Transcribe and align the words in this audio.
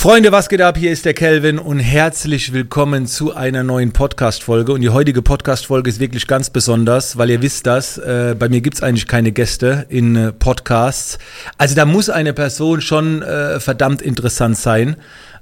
Freunde, 0.00 0.30
was 0.30 0.48
geht 0.48 0.62
ab? 0.62 0.78
Hier 0.78 0.92
ist 0.92 1.06
der 1.06 1.12
Kelvin 1.12 1.58
und 1.58 1.80
herzlich 1.80 2.52
willkommen 2.52 3.08
zu 3.08 3.34
einer 3.34 3.64
neuen 3.64 3.90
Podcast-Folge. 3.90 4.72
Und 4.72 4.82
die 4.82 4.90
heutige 4.90 5.22
Podcast-Folge 5.22 5.90
ist 5.90 5.98
wirklich 5.98 6.28
ganz 6.28 6.50
besonders, 6.50 7.18
weil 7.18 7.30
ihr 7.30 7.42
wisst 7.42 7.66
das, 7.66 7.98
äh, 7.98 8.36
bei 8.38 8.48
mir 8.48 8.60
gibt's 8.60 8.80
eigentlich 8.80 9.08
keine 9.08 9.32
Gäste 9.32 9.86
in 9.88 10.14
äh, 10.14 10.32
Podcasts. 10.32 11.18
Also 11.58 11.74
da 11.74 11.84
muss 11.84 12.10
eine 12.10 12.32
Person 12.32 12.80
schon 12.80 13.22
äh, 13.22 13.58
verdammt 13.58 14.00
interessant 14.00 14.56
sein, 14.56 14.94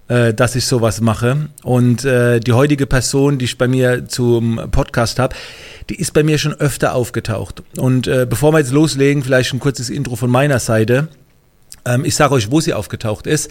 äh, 0.08 0.32
dass 0.32 0.57
ich 0.57 0.65
sowas 0.65 1.03
mache. 1.03 1.51
Und 1.63 2.07
äh, 2.07 2.41
die 2.41 2.54
heutige 2.54 2.87
Person, 2.87 3.37
die 3.37 3.45
ich 3.45 3.59
bei 3.59 3.69
mir 3.69 4.09
zum 4.09 4.59
Podcast 4.71 5.19
habe, 5.19 5.37
die 5.91 5.97
ist 5.97 6.15
bei 6.15 6.23
mir 6.23 6.38
schon 6.38 6.54
öfter 6.54 6.95
aufgetaucht. 6.95 7.63
Und 7.77 8.07
äh, 8.07 8.27
bevor 8.27 8.54
wir 8.54 8.61
jetzt 8.61 8.73
loslegen, 8.73 9.23
vielleicht 9.23 9.53
ein 9.53 9.61
kurzes 9.61 9.91
Intro 9.91 10.17
von 10.17 10.31
meiner 10.31 10.61
Seite. 10.61 11.09
Ähm, 11.87 12.04
ich 12.04 12.14
sage 12.14 12.34
euch, 12.34 12.50
wo 12.50 12.60
sie 12.60 12.74
aufgetaucht 12.74 13.26
ist. 13.26 13.50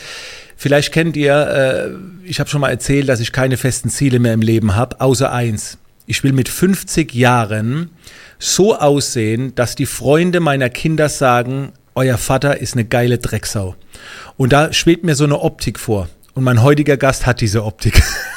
Vielleicht 0.55 0.91
kennt 0.91 1.17
ihr, 1.17 1.33
äh, 1.33 2.27
ich 2.27 2.39
habe 2.39 2.49
schon 2.49 2.61
mal 2.61 2.69
erzählt, 2.69 3.09
dass 3.09 3.19
ich 3.19 3.31
keine 3.31 3.57
festen 3.57 3.89
Ziele 3.89 4.19
mehr 4.19 4.33
im 4.33 4.41
Leben 4.41 4.75
habe, 4.75 5.01
außer 5.01 5.31
eins. 5.31 5.77
Ich 6.05 6.23
will 6.23 6.33
mit 6.33 6.49
50 6.49 7.13
Jahren 7.15 7.89
so 8.37 8.77
aussehen, 8.77 9.55
dass 9.55 9.75
die 9.75 9.87
Freunde 9.87 10.39
meiner 10.39 10.69
Kinder 10.69 11.09
sagen, 11.09 11.71
euer 11.95 12.17
Vater 12.17 12.59
ist 12.59 12.73
eine 12.73 12.85
geile 12.85 13.17
Drecksau. 13.17 13.75
Und 14.37 14.53
da 14.53 14.71
schwebt 14.73 15.03
mir 15.03 15.15
so 15.15 15.23
eine 15.23 15.39
Optik 15.39 15.79
vor. 15.79 16.09
Und 16.33 16.43
mein 16.43 16.61
heutiger 16.61 16.97
Gast 16.97 17.25
hat 17.25 17.41
diese 17.41 17.63
Optik. 17.63 18.03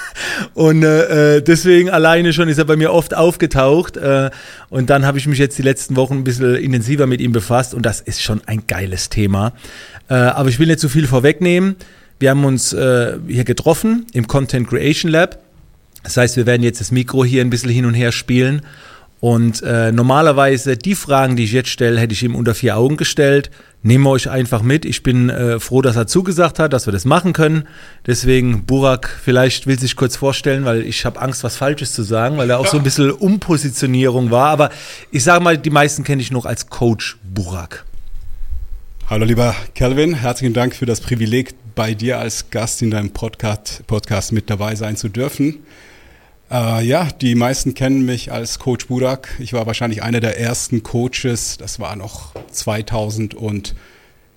Und 0.54 0.82
äh, 0.82 1.36
äh, 1.36 1.42
deswegen 1.42 1.90
alleine 1.90 2.32
schon 2.32 2.48
ist 2.48 2.58
er 2.58 2.64
bei 2.64 2.76
mir 2.76 2.92
oft 2.92 3.14
aufgetaucht. 3.14 3.96
Äh, 3.96 4.30
und 4.70 4.90
dann 4.90 5.06
habe 5.06 5.18
ich 5.18 5.26
mich 5.26 5.38
jetzt 5.38 5.58
die 5.58 5.62
letzten 5.62 5.96
Wochen 5.96 6.14
ein 6.14 6.24
bisschen 6.24 6.56
intensiver 6.56 7.06
mit 7.06 7.20
ihm 7.20 7.32
befasst. 7.32 7.74
Und 7.74 7.84
das 7.86 8.00
ist 8.00 8.22
schon 8.22 8.40
ein 8.46 8.66
geiles 8.66 9.08
Thema. 9.08 9.52
Äh, 10.08 10.14
aber 10.14 10.48
ich 10.48 10.58
will 10.58 10.66
nicht 10.66 10.80
zu 10.80 10.88
viel 10.88 11.06
vorwegnehmen. 11.06 11.76
Wir 12.18 12.30
haben 12.30 12.44
uns 12.44 12.72
äh, 12.72 13.18
hier 13.28 13.44
getroffen 13.44 14.06
im 14.12 14.26
Content 14.26 14.68
Creation 14.68 15.10
Lab. 15.10 15.38
Das 16.02 16.16
heißt, 16.16 16.36
wir 16.36 16.46
werden 16.46 16.62
jetzt 16.62 16.80
das 16.80 16.90
Mikro 16.90 17.24
hier 17.24 17.42
ein 17.42 17.50
bisschen 17.50 17.70
hin 17.70 17.84
und 17.84 17.94
her 17.94 18.12
spielen. 18.12 18.62
Und 19.20 19.62
äh, 19.62 19.90
normalerweise 19.90 20.76
die 20.76 20.94
Fragen, 20.94 21.34
die 21.34 21.44
ich 21.44 21.52
jetzt 21.52 21.70
stelle, 21.70 21.98
hätte 21.98 22.12
ich 22.12 22.22
ihm 22.22 22.36
unter 22.36 22.54
vier 22.54 22.76
Augen 22.76 22.96
gestellt. 22.96 23.50
Nehmen 23.82 24.04
wir 24.04 24.10
euch 24.10 24.30
einfach 24.30 24.62
mit. 24.62 24.84
Ich 24.84 25.02
bin 25.02 25.28
äh, 25.28 25.58
froh, 25.58 25.82
dass 25.82 25.96
er 25.96 26.06
zugesagt 26.06 26.60
hat, 26.60 26.72
dass 26.72 26.86
wir 26.86 26.92
das 26.92 27.04
machen 27.04 27.32
können. 27.32 27.66
Deswegen, 28.06 28.64
Burak, 28.64 29.08
vielleicht 29.22 29.66
will 29.66 29.78
sich 29.78 29.96
kurz 29.96 30.16
vorstellen, 30.16 30.64
weil 30.64 30.82
ich 30.82 31.04
habe 31.04 31.20
Angst, 31.20 31.42
was 31.42 31.56
Falsches 31.56 31.92
zu 31.92 32.04
sagen, 32.04 32.36
weil 32.38 32.50
er 32.50 32.60
auch 32.60 32.66
so 32.66 32.76
ein 32.76 32.84
bisschen 32.84 33.10
Umpositionierung 33.10 34.30
war. 34.30 34.50
Aber 34.50 34.70
ich 35.10 35.24
sage 35.24 35.42
mal, 35.42 35.58
die 35.58 35.70
meisten 35.70 36.04
kenne 36.04 36.22
ich 36.22 36.30
noch 36.30 36.46
als 36.46 36.68
Coach 36.68 37.16
Burak. 37.22 37.84
Hallo 39.10 39.24
lieber 39.24 39.56
Kelvin, 39.74 40.14
herzlichen 40.14 40.52
Dank 40.52 40.76
für 40.76 40.86
das 40.86 41.00
Privileg, 41.00 41.54
bei 41.74 41.94
dir 41.94 42.18
als 42.18 42.50
Gast 42.50 42.82
in 42.82 42.90
deinem 42.90 43.10
Podcast, 43.10 43.84
Podcast 43.86 44.32
mit 44.32 44.50
dabei 44.50 44.74
sein 44.74 44.96
zu 44.96 45.08
dürfen. 45.08 45.60
Äh, 46.50 46.84
ja, 46.84 47.08
die 47.20 47.34
meisten 47.34 47.74
kennen 47.74 48.04
mich 48.04 48.32
als 48.32 48.58
Coach 48.58 48.86
Burak. 48.86 49.28
Ich 49.38 49.52
war 49.52 49.66
wahrscheinlich 49.66 50.02
einer 50.02 50.20
der 50.20 50.40
ersten 50.40 50.82
Coaches. 50.82 51.58
Das 51.58 51.78
war 51.78 51.94
noch 51.96 52.34
2000 52.50 53.34
und 53.34 53.74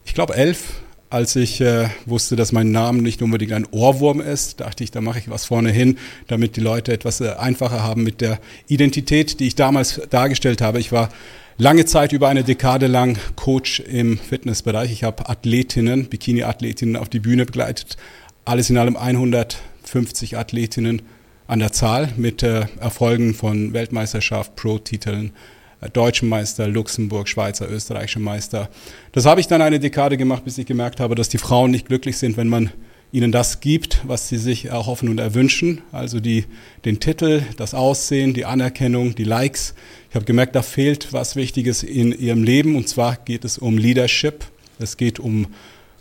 ich 0.03 0.13
glaube 0.13 0.35
11, 0.35 0.81
als 1.09 1.35
ich 1.35 1.61
äh, 1.61 1.89
wusste, 2.05 2.35
dass 2.35 2.51
mein 2.51 2.71
Name 2.71 3.01
nicht 3.01 3.21
unbedingt 3.21 3.53
ein 3.53 3.67
Ohrwurm 3.71 4.19
ist, 4.19 4.59
dachte 4.59 4.83
ich, 4.83 4.91
da 4.91 4.99
mache 4.99 5.19
ich 5.19 5.29
was 5.29 5.45
vorne 5.45 5.71
hin, 5.71 5.97
damit 6.27 6.55
die 6.57 6.61
Leute 6.61 6.91
etwas 6.91 7.21
äh, 7.21 7.29
einfacher 7.37 7.83
haben 7.83 8.03
mit 8.03 8.19
der 8.19 8.39
Identität, 8.67 9.39
die 9.39 9.47
ich 9.47 9.55
damals 9.55 10.01
dargestellt 10.09 10.61
habe. 10.61 10.79
Ich 10.79 10.91
war 10.91 11.09
lange 11.57 11.85
Zeit, 11.85 12.11
über 12.11 12.27
eine 12.27 12.43
Dekade 12.43 12.87
lang 12.87 13.17
Coach 13.35 13.79
im 13.81 14.17
Fitnessbereich. 14.17 14.91
Ich 14.91 15.03
habe 15.03 15.29
Athletinnen, 15.29 16.07
Bikini-Athletinnen 16.07 16.97
auf 16.97 17.07
die 17.07 17.19
Bühne 17.19 17.45
begleitet. 17.45 17.95
Alles 18.43 18.69
in 18.69 18.77
allem 18.77 18.97
150 18.97 20.37
Athletinnen 20.37 21.03
an 21.51 21.59
der 21.59 21.73
Zahl 21.73 22.13
mit 22.15 22.43
äh, 22.43 22.65
Erfolgen 22.79 23.33
von 23.33 23.73
Weltmeisterschaft, 23.73 24.55
Pro-Titeln, 24.55 25.33
äh, 25.81 25.89
Deutschen 25.89 26.29
Meister, 26.29 26.65
Luxemburg, 26.69 27.27
Schweizer, 27.27 27.69
österreichischer 27.69 28.21
Meister. 28.21 28.69
Das 29.11 29.25
habe 29.25 29.41
ich 29.41 29.47
dann 29.47 29.61
eine 29.61 29.77
Dekade 29.77 30.15
gemacht, 30.15 30.45
bis 30.45 30.57
ich 30.57 30.65
gemerkt 30.65 31.01
habe, 31.01 31.13
dass 31.13 31.27
die 31.27 31.39
Frauen 31.39 31.71
nicht 31.71 31.89
glücklich 31.89 32.17
sind, 32.17 32.37
wenn 32.37 32.47
man 32.47 32.71
ihnen 33.11 33.33
das 33.33 33.59
gibt, 33.59 33.99
was 34.07 34.29
sie 34.29 34.37
sich 34.37 34.67
erhoffen 34.67 35.09
und 35.09 35.19
erwünschen. 35.19 35.81
Also 35.91 36.21
die, 36.21 36.45
den 36.85 37.01
Titel, 37.01 37.41
das 37.57 37.73
Aussehen, 37.73 38.33
die 38.33 38.45
Anerkennung, 38.45 39.13
die 39.13 39.25
Likes. 39.25 39.73
Ich 40.09 40.15
habe 40.15 40.23
gemerkt, 40.23 40.55
da 40.55 40.61
fehlt 40.61 41.11
was 41.11 41.35
Wichtiges 41.35 41.83
in 41.83 42.17
ihrem 42.17 42.45
Leben. 42.45 42.77
Und 42.77 42.87
zwar 42.87 43.17
geht 43.17 43.43
es 43.43 43.57
um 43.57 43.77
Leadership. 43.77 44.45
Es 44.79 44.95
geht 44.95 45.19
um 45.19 45.47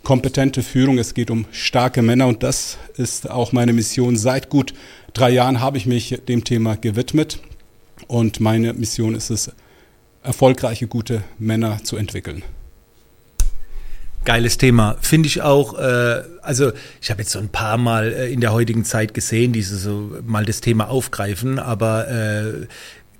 kompetente 0.03 0.63
Führung. 0.63 0.97
Es 0.97 1.13
geht 1.13 1.29
um 1.29 1.45
starke 1.51 2.01
Männer. 2.01 2.27
Und 2.27 2.41
das 2.41 2.77
ist 2.95 3.29
auch 3.29 3.51
meine 3.51 3.73
Mission. 3.73 4.15
Seit 4.15 4.49
gut 4.49 4.73
drei 5.13 5.29
Jahren 5.29 5.61
habe 5.61 5.77
ich 5.77 5.85
mich 5.85 6.21
dem 6.27 6.43
Thema 6.43 6.75
gewidmet. 6.75 7.39
Und 8.07 8.39
meine 8.39 8.73
Mission 8.73 9.15
ist 9.15 9.29
es, 9.29 9.51
erfolgreiche, 10.23 10.87
gute 10.87 11.23
Männer 11.39 11.83
zu 11.83 11.97
entwickeln. 11.97 12.43
Geiles 14.23 14.59
Thema. 14.59 14.97
Finde 15.01 15.27
ich 15.27 15.41
auch, 15.41 15.79
äh, 15.79 16.21
also 16.43 16.71
ich 17.01 17.09
habe 17.09 17.23
jetzt 17.23 17.31
so 17.31 17.39
ein 17.39 17.49
paar 17.49 17.77
Mal 17.77 18.13
äh, 18.13 18.31
in 18.31 18.39
der 18.39 18.53
heutigen 18.53 18.85
Zeit 18.85 19.15
gesehen, 19.15 19.51
diese 19.51 19.77
so 19.77 20.15
mal 20.23 20.45
das 20.45 20.61
Thema 20.61 20.89
aufgreifen, 20.89 21.57
aber 21.57 22.07
äh, 22.07 22.67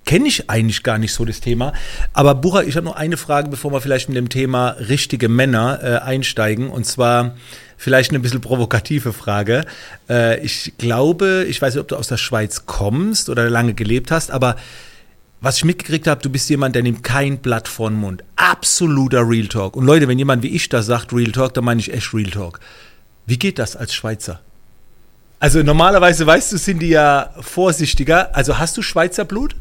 kenne 0.05 0.27
ich 0.27 0.49
eigentlich 0.49 0.83
gar 0.83 0.97
nicht 0.97 1.13
so 1.13 1.25
das 1.25 1.41
Thema. 1.41 1.73
Aber 2.13 2.35
Bucher, 2.35 2.63
ich 2.65 2.75
habe 2.75 2.85
noch 2.85 2.95
eine 2.95 3.17
Frage, 3.17 3.49
bevor 3.49 3.71
wir 3.71 3.81
vielleicht 3.81 4.09
mit 4.09 4.17
dem 4.17 4.29
Thema 4.29 4.69
richtige 4.71 5.29
Männer 5.29 5.79
äh, 5.83 5.97
einsteigen. 5.99 6.69
Und 6.69 6.85
zwar 6.85 7.35
vielleicht 7.77 8.11
eine 8.11 8.19
bisschen 8.19 8.41
provokative 8.41 9.13
Frage. 9.13 9.65
Äh, 10.09 10.43
ich 10.43 10.73
glaube, 10.77 11.45
ich 11.47 11.61
weiß 11.61 11.75
nicht, 11.75 11.81
ob 11.81 11.87
du 11.87 11.95
aus 11.95 12.07
der 12.07 12.17
Schweiz 12.17 12.65
kommst 12.65 13.29
oder 13.29 13.49
lange 13.49 13.73
gelebt 13.73 14.11
hast, 14.11 14.31
aber 14.31 14.55
was 15.43 15.57
ich 15.57 15.65
mitgekriegt 15.65 16.05
habe, 16.05 16.21
du 16.21 16.29
bist 16.29 16.47
jemand, 16.51 16.75
der 16.75 16.83
nimmt 16.83 17.03
kein 17.03 17.39
Blatt 17.39 17.67
vor 17.67 17.89
den 17.89 17.99
Mund. 17.99 18.23
Absoluter 18.35 19.27
Real 19.27 19.47
Talk. 19.47 19.75
Und 19.75 19.85
Leute, 19.85 20.07
wenn 20.07 20.19
jemand 20.19 20.43
wie 20.43 20.49
ich 20.49 20.69
da 20.69 20.83
sagt 20.83 21.11
Real 21.13 21.31
Talk, 21.31 21.55
dann 21.55 21.65
meine 21.65 21.79
ich 21.79 21.91
echt 21.91 22.13
Real 22.13 22.29
Talk. 22.29 22.59
Wie 23.25 23.39
geht 23.39 23.57
das 23.57 23.75
als 23.75 23.93
Schweizer? 23.93 24.39
Also 25.39 25.63
normalerweise, 25.63 26.27
weißt 26.27 26.51
du, 26.51 26.57
sind 26.57 26.79
die 26.79 26.89
ja 26.89 27.33
vorsichtiger. 27.39 28.35
Also 28.35 28.59
hast 28.59 28.77
du 28.77 28.83
Schweizer 28.83 29.25
Blut? 29.25 29.55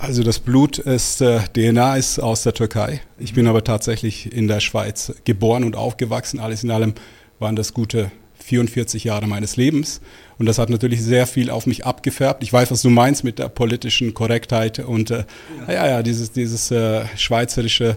Also 0.00 0.22
das 0.22 0.38
Blut 0.38 0.78
ist, 0.78 1.20
äh, 1.20 1.40
DNA 1.52 1.96
ist 1.96 2.20
aus 2.20 2.44
der 2.44 2.54
Türkei. 2.54 3.00
Ich 3.18 3.34
bin 3.34 3.48
aber 3.48 3.64
tatsächlich 3.64 4.32
in 4.32 4.46
der 4.46 4.60
Schweiz 4.60 5.12
geboren 5.24 5.64
und 5.64 5.74
aufgewachsen. 5.74 6.38
Alles 6.38 6.62
in 6.62 6.70
allem 6.70 6.94
waren 7.40 7.56
das 7.56 7.74
gute 7.74 8.12
44 8.38 9.02
Jahre 9.02 9.26
meines 9.26 9.56
Lebens. 9.56 10.00
Und 10.38 10.46
das 10.46 10.58
hat 10.58 10.70
natürlich 10.70 11.02
sehr 11.02 11.26
viel 11.26 11.50
auf 11.50 11.66
mich 11.66 11.84
abgefärbt. 11.84 12.44
Ich 12.44 12.52
weiß, 12.52 12.70
was 12.70 12.82
du 12.82 12.90
meinst 12.90 13.24
mit 13.24 13.40
der 13.40 13.48
politischen 13.48 14.14
Korrektheit 14.14 14.78
und 14.78 15.10
äh, 15.10 15.24
ja. 15.66 15.74
ja, 15.74 15.88
ja, 15.88 16.02
dieses, 16.04 16.30
dieses 16.30 16.70
äh, 16.70 17.04
schweizerische 17.16 17.96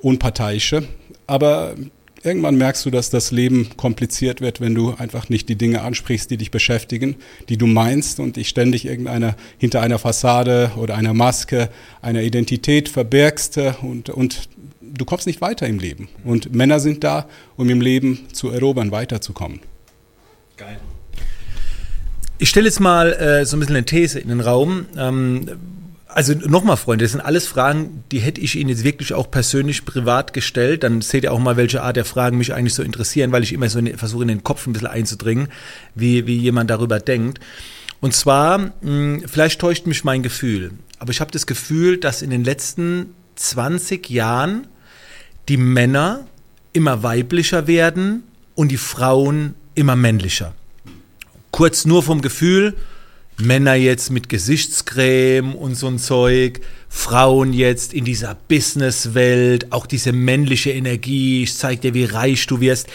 Unparteiische. 0.00 0.88
Aber 1.26 1.74
irgendwann 2.24 2.56
merkst 2.56 2.84
du, 2.86 2.90
dass 2.90 3.10
das 3.10 3.30
Leben 3.30 3.68
kompliziert 3.76 4.40
wird, 4.40 4.60
wenn 4.60 4.74
du 4.74 4.94
einfach 4.94 5.28
nicht 5.28 5.48
die 5.48 5.56
Dinge 5.56 5.82
ansprichst, 5.82 6.30
die 6.30 6.36
dich 6.36 6.50
beschäftigen, 6.50 7.16
die 7.48 7.56
du 7.56 7.66
meinst 7.66 8.18
und 8.18 8.36
dich 8.36 8.48
ständig 8.48 8.86
irgendeiner 8.86 9.36
hinter 9.58 9.82
einer 9.82 9.98
Fassade 9.98 10.72
oder 10.76 10.96
einer 10.96 11.14
Maske, 11.14 11.68
einer 12.00 12.22
Identität 12.22 12.88
verbirgst 12.88 13.58
äh, 13.58 13.74
und, 13.82 14.10
und 14.10 14.48
du 14.80 15.04
kommst 15.04 15.26
nicht 15.26 15.40
weiter 15.40 15.66
im 15.66 15.78
Leben. 15.78 16.08
Und 16.24 16.54
Männer 16.54 16.80
sind 16.80 17.04
da, 17.04 17.28
um 17.56 17.68
im 17.68 17.80
Leben 17.80 18.26
zu 18.32 18.50
erobern, 18.50 18.90
weiterzukommen. 18.90 19.60
Geil. 20.56 20.78
Ich 22.38 22.48
stelle 22.48 22.66
jetzt 22.66 22.80
mal 22.80 23.12
äh, 23.12 23.46
so 23.46 23.56
ein 23.56 23.60
bisschen 23.60 23.76
eine 23.76 23.84
These 23.84 24.18
in 24.18 24.28
den 24.28 24.40
Raum. 24.40 24.86
Ähm, 24.96 25.46
also 26.14 26.32
nochmal, 26.32 26.76
Freunde, 26.76 27.04
das 27.04 27.12
sind 27.12 27.20
alles 27.20 27.48
Fragen, 27.48 28.04
die 28.12 28.20
hätte 28.20 28.40
ich 28.40 28.54
Ihnen 28.56 28.70
jetzt 28.70 28.84
wirklich 28.84 29.14
auch 29.14 29.30
persönlich 29.30 29.84
privat 29.84 30.32
gestellt. 30.32 30.84
Dann 30.84 31.00
seht 31.00 31.24
ihr 31.24 31.32
auch 31.32 31.40
mal, 31.40 31.56
welche 31.56 31.82
Art 31.82 31.96
der 31.96 32.04
Fragen 32.04 32.38
mich 32.38 32.54
eigentlich 32.54 32.74
so 32.74 32.84
interessieren, 32.84 33.32
weil 33.32 33.42
ich 33.42 33.52
immer 33.52 33.68
so 33.68 33.80
versuche, 33.96 34.22
in 34.22 34.28
den 34.28 34.44
Kopf 34.44 34.66
ein 34.66 34.72
bisschen 34.72 34.88
einzudringen, 34.88 35.48
wie, 35.96 36.26
wie 36.28 36.36
jemand 36.36 36.70
darüber 36.70 37.00
denkt. 37.00 37.40
Und 38.00 38.14
zwar, 38.14 38.58
mh, 38.58 38.70
hm, 38.82 39.24
vielleicht 39.26 39.60
täuscht 39.60 39.86
mich 39.86 40.04
mein 40.04 40.22
Gefühl, 40.22 40.72
aber 41.00 41.10
ich 41.10 41.20
habe 41.20 41.32
das 41.32 41.46
Gefühl, 41.46 41.98
dass 41.98 42.22
in 42.22 42.30
den 42.30 42.44
letzten 42.44 43.14
20 43.34 44.08
Jahren 44.08 44.68
die 45.48 45.56
Männer 45.56 46.26
immer 46.72 47.02
weiblicher 47.02 47.66
werden 47.66 48.22
und 48.54 48.70
die 48.70 48.76
Frauen 48.76 49.54
immer 49.74 49.96
männlicher. 49.96 50.54
Kurz 51.50 51.84
nur 51.84 52.02
vom 52.02 52.20
Gefühl, 52.20 52.76
Männer 53.36 53.74
jetzt 53.74 54.10
mit 54.10 54.28
Gesichtscreme 54.28 55.54
und 55.54 55.74
so 55.74 55.88
ein 55.88 55.98
Zeug, 55.98 56.60
Frauen 56.88 57.52
jetzt 57.52 57.92
in 57.92 58.04
dieser 58.04 58.36
Businesswelt, 58.48 59.72
auch 59.72 59.86
diese 59.86 60.12
männliche 60.12 60.70
Energie, 60.70 61.42
ich 61.42 61.56
zeig 61.56 61.80
dir, 61.80 61.94
wie 61.94 62.04
reich 62.04 62.46
du 62.46 62.60
wirst. 62.60 62.88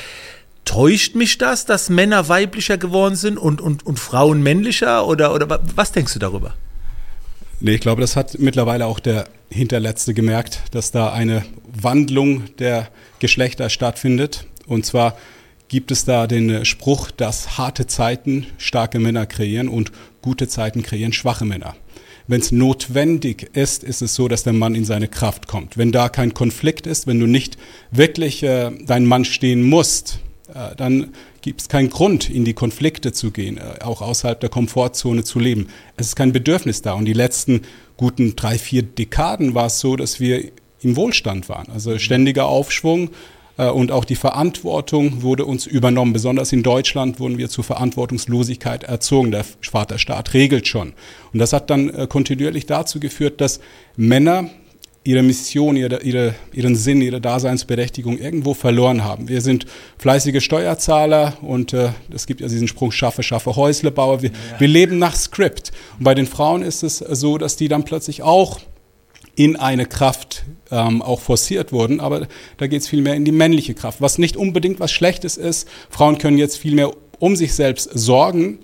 Täuscht 0.63 1.15
mich 1.15 1.37
das, 1.37 1.65
dass 1.65 1.89
Männer 1.89 2.29
weiblicher 2.29 2.77
geworden 2.77 3.15
sind 3.15 3.37
und, 3.37 3.59
und, 3.59 3.85
und 3.85 3.99
Frauen 3.99 4.41
männlicher? 4.41 5.07
Oder, 5.07 5.33
oder 5.33 5.59
was 5.75 5.91
denkst 5.91 6.13
du 6.13 6.19
darüber? 6.19 6.53
Nee, 7.59 7.75
ich 7.75 7.81
glaube, 7.81 8.01
das 8.01 8.15
hat 8.15 8.39
mittlerweile 8.39 8.85
auch 8.85 8.99
der 8.99 9.27
Hinterletzte 9.49 10.13
gemerkt, 10.13 10.61
dass 10.71 10.91
da 10.91 11.11
eine 11.11 11.43
Wandlung 11.73 12.55
der 12.57 12.87
Geschlechter 13.19 13.69
stattfindet. 13.69 14.45
Und 14.67 14.85
zwar 14.85 15.17
gibt 15.69 15.91
es 15.91 16.03
da 16.03 16.27
den 16.27 16.65
Spruch, 16.65 17.11
dass 17.11 17.57
harte 17.57 17.87
Zeiten 17.87 18.47
starke 18.57 18.99
Männer 18.99 19.25
kreieren 19.25 19.69
und 19.69 19.91
gute 20.21 20.47
Zeiten 20.47 20.83
kreieren 20.83 21.13
schwache 21.13 21.45
Männer. 21.45 21.75
Wenn 22.27 22.41
es 22.41 22.51
notwendig 22.51 23.49
ist, 23.53 23.83
ist 23.83 24.01
es 24.01 24.13
so, 24.13 24.27
dass 24.27 24.43
der 24.43 24.53
Mann 24.53 24.75
in 24.75 24.85
seine 24.85 25.07
Kraft 25.07 25.47
kommt. 25.47 25.77
Wenn 25.77 25.91
da 25.91 26.09
kein 26.09 26.33
Konflikt 26.33 26.85
ist, 26.85 27.07
wenn 27.07 27.19
du 27.19 27.25
nicht 27.25 27.57
wirklich 27.91 28.43
äh, 28.43 28.71
dein 28.85 29.05
Mann 29.05 29.25
stehen 29.25 29.63
musst, 29.63 30.19
äh, 30.53 30.75
dann 30.75 31.13
gibt 31.41 31.61
es 31.61 31.69
keinen 31.69 31.89
Grund, 31.89 32.29
in 32.29 32.45
die 32.45 32.53
Konflikte 32.53 33.13
zu 33.13 33.31
gehen, 33.31 33.57
äh, 33.57 33.83
auch 33.83 34.01
außerhalb 34.01 34.39
der 34.39 34.49
Komfortzone 34.49 35.23
zu 35.23 35.39
leben. 35.39 35.67
Es 35.97 36.07
ist 36.07 36.15
kein 36.15 36.31
Bedürfnis 36.31 36.83
da. 36.83 36.93
Und 36.93 37.05
die 37.05 37.13
letzten 37.13 37.61
guten 37.97 38.35
drei, 38.35 38.59
vier 38.59 38.83
Dekaden 38.83 39.55
war 39.55 39.67
es 39.67 39.79
so, 39.79 39.95
dass 39.95 40.19
wir 40.19 40.51
im 40.81 40.95
Wohlstand 40.95 41.49
waren. 41.49 41.71
Also 41.71 41.97
ständiger 41.97 42.45
Aufschwung 42.45 43.07
äh, 43.07 43.11
und 43.67 43.91
auch 43.91 44.05
die 44.05 44.15
Verantwortung 44.15 45.21
wurde 45.21 45.45
uns 45.45 45.65
übernommen. 45.65 46.13
Besonders 46.13 46.53
in 46.53 46.63
Deutschland 46.63 47.19
wurden 47.19 47.37
wir 47.37 47.49
zur 47.49 47.63
Verantwortungslosigkeit 47.63 48.83
erzogen. 48.83 49.31
Der 49.31 49.43
Vaterstaat 49.61 50.33
regelt 50.33 50.67
schon. 50.67 50.93
Und 51.33 51.39
das 51.39 51.53
hat 51.53 51.69
dann 51.69 52.09
kontinuierlich 52.09 52.65
dazu 52.65 52.99
geführt, 52.99 53.41
dass 53.41 53.59
Männer 53.97 54.49
ihre 55.03 55.23
Mission, 55.23 55.75
ihre, 55.75 56.01
ihre, 56.03 56.35
ihren 56.51 56.75
Sinn, 56.75 57.01
ihre 57.01 57.21
Daseinsberechtigung 57.21 58.17
irgendwo 58.17 58.53
verloren 58.53 59.03
haben. 59.03 59.27
Wir 59.29 59.41
sind 59.41 59.65
fleißige 59.97 60.43
Steuerzahler 60.43 61.37
und 61.41 61.73
äh, 61.73 61.89
es 62.13 62.27
gibt 62.27 62.41
ja 62.41 62.47
diesen 62.47 62.67
Spruch, 62.67 62.91
schaffe, 62.91 63.23
schaffe, 63.23 63.55
Häuslebauer. 63.55 64.21
Wir, 64.21 64.29
ja. 64.29 64.59
wir 64.59 64.67
leben 64.67 64.99
nach 64.99 65.15
Skript. 65.15 65.71
Und 65.97 66.03
bei 66.03 66.13
den 66.13 66.27
Frauen 66.27 66.61
ist 66.61 66.83
es 66.83 66.97
so, 66.97 67.37
dass 67.37 67.55
die 67.55 67.69
dann 67.69 67.85
plötzlich 67.85 68.23
auch 68.23 68.59
in 69.35 69.55
eine 69.55 69.85
Kraft 69.85 70.43
ähm, 70.71 71.01
auch 71.01 71.19
forciert 71.19 71.71
wurden, 71.71 71.99
aber 71.99 72.27
da 72.57 72.67
geht 72.67 72.81
es 72.81 72.87
viel 72.87 73.01
mehr 73.01 73.15
in 73.15 73.25
die 73.25 73.31
männliche 73.31 73.73
Kraft, 73.73 74.01
was 74.01 74.17
nicht 74.17 74.37
unbedingt 74.37 74.79
was 74.79 74.91
Schlechtes 74.91 75.37
ist. 75.37 75.67
Frauen 75.89 76.17
können 76.17 76.37
jetzt 76.37 76.57
viel 76.57 76.75
mehr 76.75 76.91
um 77.19 77.35
sich 77.35 77.53
selbst 77.53 77.89
sorgen, 77.93 78.59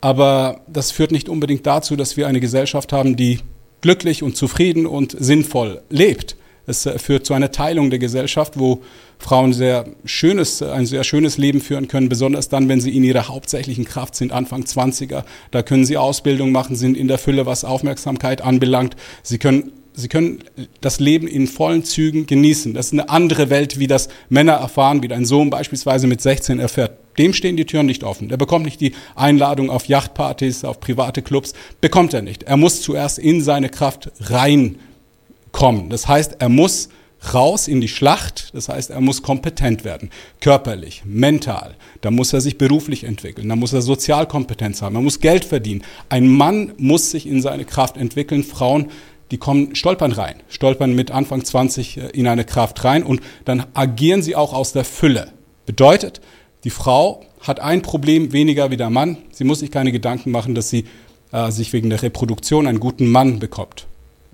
aber 0.00 0.60
das 0.66 0.90
führt 0.90 1.12
nicht 1.12 1.28
unbedingt 1.28 1.66
dazu, 1.66 1.96
dass 1.96 2.16
wir 2.16 2.26
eine 2.26 2.40
Gesellschaft 2.40 2.92
haben, 2.92 3.16
die 3.16 3.40
glücklich 3.80 4.22
und 4.22 4.36
zufrieden 4.36 4.86
und 4.86 5.14
sinnvoll 5.18 5.82
lebt. 5.90 6.36
Es 6.66 6.86
äh, 6.86 6.98
führt 6.98 7.26
zu 7.26 7.34
einer 7.34 7.50
Teilung 7.50 7.90
der 7.90 7.98
Gesellschaft, 7.98 8.58
wo 8.58 8.82
Frauen 9.18 9.52
sehr 9.52 9.86
schönes, 10.04 10.62
ein 10.62 10.86
sehr 10.86 11.04
schönes 11.04 11.38
Leben 11.38 11.60
führen 11.60 11.88
können, 11.88 12.08
besonders 12.08 12.48
dann, 12.48 12.68
wenn 12.68 12.80
sie 12.80 12.96
in 12.96 13.04
ihrer 13.04 13.28
hauptsächlichen 13.28 13.84
Kraft 13.84 14.14
sind, 14.14 14.32
Anfang 14.32 14.62
20er. 14.62 15.24
Da 15.50 15.62
können 15.62 15.84
sie 15.84 15.96
Ausbildung 15.96 16.52
machen, 16.52 16.76
sind 16.76 16.96
in 16.96 17.08
der 17.08 17.18
Fülle, 17.18 17.46
was 17.46 17.64
Aufmerksamkeit 17.64 18.42
anbelangt. 18.42 18.96
Sie 19.22 19.38
können 19.38 19.72
Sie 19.94 20.08
können 20.08 20.42
das 20.80 21.00
Leben 21.00 21.28
in 21.28 21.46
vollen 21.46 21.84
Zügen 21.84 22.26
genießen. 22.26 22.72
Das 22.72 22.86
ist 22.86 22.92
eine 22.92 23.10
andere 23.10 23.50
Welt, 23.50 23.78
wie 23.78 23.86
das 23.86 24.08
Männer 24.30 24.54
erfahren, 24.54 25.02
wie 25.02 25.08
dein 25.08 25.24
Sohn 25.24 25.50
beispielsweise 25.50 26.06
mit 26.06 26.20
16 26.20 26.58
erfährt. 26.58 26.98
Dem 27.18 27.34
stehen 27.34 27.56
die 27.56 27.66
Türen 27.66 27.86
nicht 27.86 28.04
offen. 28.04 28.28
Der 28.28 28.38
bekommt 28.38 28.64
nicht 28.64 28.80
die 28.80 28.94
Einladung 29.14 29.68
auf 29.68 29.86
Yachtpartys, 29.86 30.64
auf 30.64 30.80
private 30.80 31.20
Clubs. 31.20 31.52
Bekommt 31.80 32.14
er 32.14 32.22
nicht. 32.22 32.44
Er 32.44 32.56
muss 32.56 32.80
zuerst 32.80 33.18
in 33.18 33.42
seine 33.42 33.68
Kraft 33.68 34.10
reinkommen. 34.20 35.90
Das 35.90 36.08
heißt, 36.08 36.36
er 36.38 36.48
muss 36.48 36.88
raus 37.34 37.68
in 37.68 37.80
die 37.80 37.88
Schlacht. 37.88 38.50
Das 38.54 38.68
heißt, 38.68 38.90
er 38.90 39.00
muss 39.00 39.22
kompetent 39.22 39.84
werden. 39.84 40.10
Körperlich, 40.40 41.02
mental. 41.04 41.74
Da 42.00 42.10
muss 42.10 42.32
er 42.32 42.40
sich 42.40 42.56
beruflich 42.56 43.04
entwickeln. 43.04 43.48
Da 43.48 43.56
muss 43.56 43.72
er 43.72 43.82
Sozialkompetenz 43.82 44.80
haben. 44.80 44.96
Er 44.96 45.02
muss 45.02 45.20
Geld 45.20 45.44
verdienen. 45.44 45.84
Ein 46.08 46.28
Mann 46.28 46.72
muss 46.78 47.10
sich 47.10 47.26
in 47.26 47.42
seine 47.42 47.64
Kraft 47.64 47.98
entwickeln. 47.98 48.42
Frauen 48.42 48.90
die 49.32 49.38
kommen, 49.38 49.74
stolpern 49.74 50.12
rein, 50.12 50.36
stolpern 50.48 50.94
mit 50.94 51.10
Anfang 51.10 51.44
20 51.44 51.96
äh, 51.96 52.08
in 52.10 52.28
eine 52.28 52.44
Kraft 52.44 52.84
rein 52.84 53.02
und 53.02 53.20
dann 53.44 53.64
agieren 53.74 54.22
sie 54.22 54.36
auch 54.36 54.52
aus 54.52 54.72
der 54.72 54.84
Fülle. 54.84 55.32
Bedeutet, 55.66 56.20
die 56.64 56.70
Frau 56.70 57.24
hat 57.40 57.58
ein 57.58 57.82
Problem 57.82 58.32
weniger 58.32 58.70
wie 58.70 58.76
der 58.76 58.90
Mann. 58.90 59.16
Sie 59.32 59.44
muss 59.44 59.60
sich 59.60 59.70
keine 59.70 59.90
Gedanken 59.90 60.30
machen, 60.30 60.54
dass 60.54 60.68
sie 60.68 60.84
äh, 61.32 61.50
sich 61.50 61.72
wegen 61.72 61.90
der 61.90 62.02
Reproduktion 62.02 62.66
einen 62.66 62.78
guten 62.78 63.10
Mann 63.10 63.38
bekommt. 63.38 63.86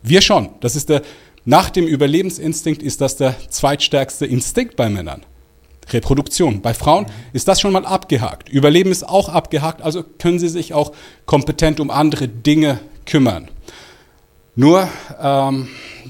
Wir 0.03 0.21
schon. 0.21 0.50
Das 0.61 0.77
ist 0.77 0.89
der, 0.89 1.03
nach 1.45 1.71
dem 1.71 1.87
Überlebensinstinkt 1.87 2.83
ist 2.83 3.00
das 3.00 3.17
der 3.17 3.37
zweitstärkste 3.49 4.27
Instinkt 4.27 4.77
bei 4.77 4.91
Männern. 4.91 5.23
Reproduktion. 5.91 6.61
Bei 6.61 6.75
Frauen 6.75 7.06
ist 7.33 7.49
das 7.49 7.61
schon 7.61 7.73
mal 7.73 7.87
abgehakt. 7.87 8.49
Überleben 8.49 8.91
ist 8.91 9.09
auch 9.09 9.29
abgehakt, 9.29 9.81
also 9.81 10.03
können 10.03 10.39
sie 10.39 10.49
sich 10.49 10.75
auch 10.75 10.93
kompetent 11.25 11.81
um 11.81 11.91
andere 11.91 12.29
Dinge 12.29 12.81
kümmern. 13.06 13.49
Nur 14.59 14.89
ähm, 15.23 15.69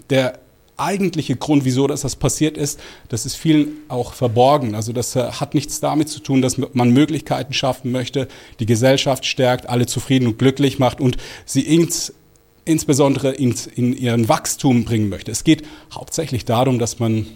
der 0.09 0.39
eigentliche 0.79 1.37
Grund, 1.37 1.67
wieso 1.67 1.87
das, 1.87 2.01
das 2.01 2.17
passiert 2.17 2.57
ist, 2.57 2.81
das 3.11 3.27
ist 3.27 3.35
vielen 3.35 3.73
auch 3.89 4.15
verborgen. 4.15 4.75
Also 4.75 4.95
das 4.95 5.15
äh, 5.17 5.33
hat 5.33 5.53
nichts 5.53 5.81
damit 5.81 6.09
zu 6.09 6.21
tun, 6.21 6.41
dass 6.41 6.57
man 6.57 6.91
Möglichkeiten 6.91 7.53
schaffen 7.53 7.93
möchte, 7.93 8.27
die 8.59 8.65
Gesellschaft 8.65 9.27
stärkt, 9.27 9.69
alle 9.69 9.85
zufrieden 9.85 10.27
und 10.27 10.39
glücklich 10.39 10.79
macht 10.79 10.99
und 10.99 11.19
sie 11.45 11.61
ins, 11.61 12.15
insbesondere 12.65 13.33
ins, 13.33 13.67
in 13.67 13.95
ihren 13.95 14.31
Wachstum 14.31 14.87
bringen 14.87 15.11
möchte. 15.11 15.31
Es 15.31 15.45
geht 15.45 15.67
hauptsächlich 15.93 16.47
darum, 16.47 16.79
dass 16.79 16.99
man 16.99 17.27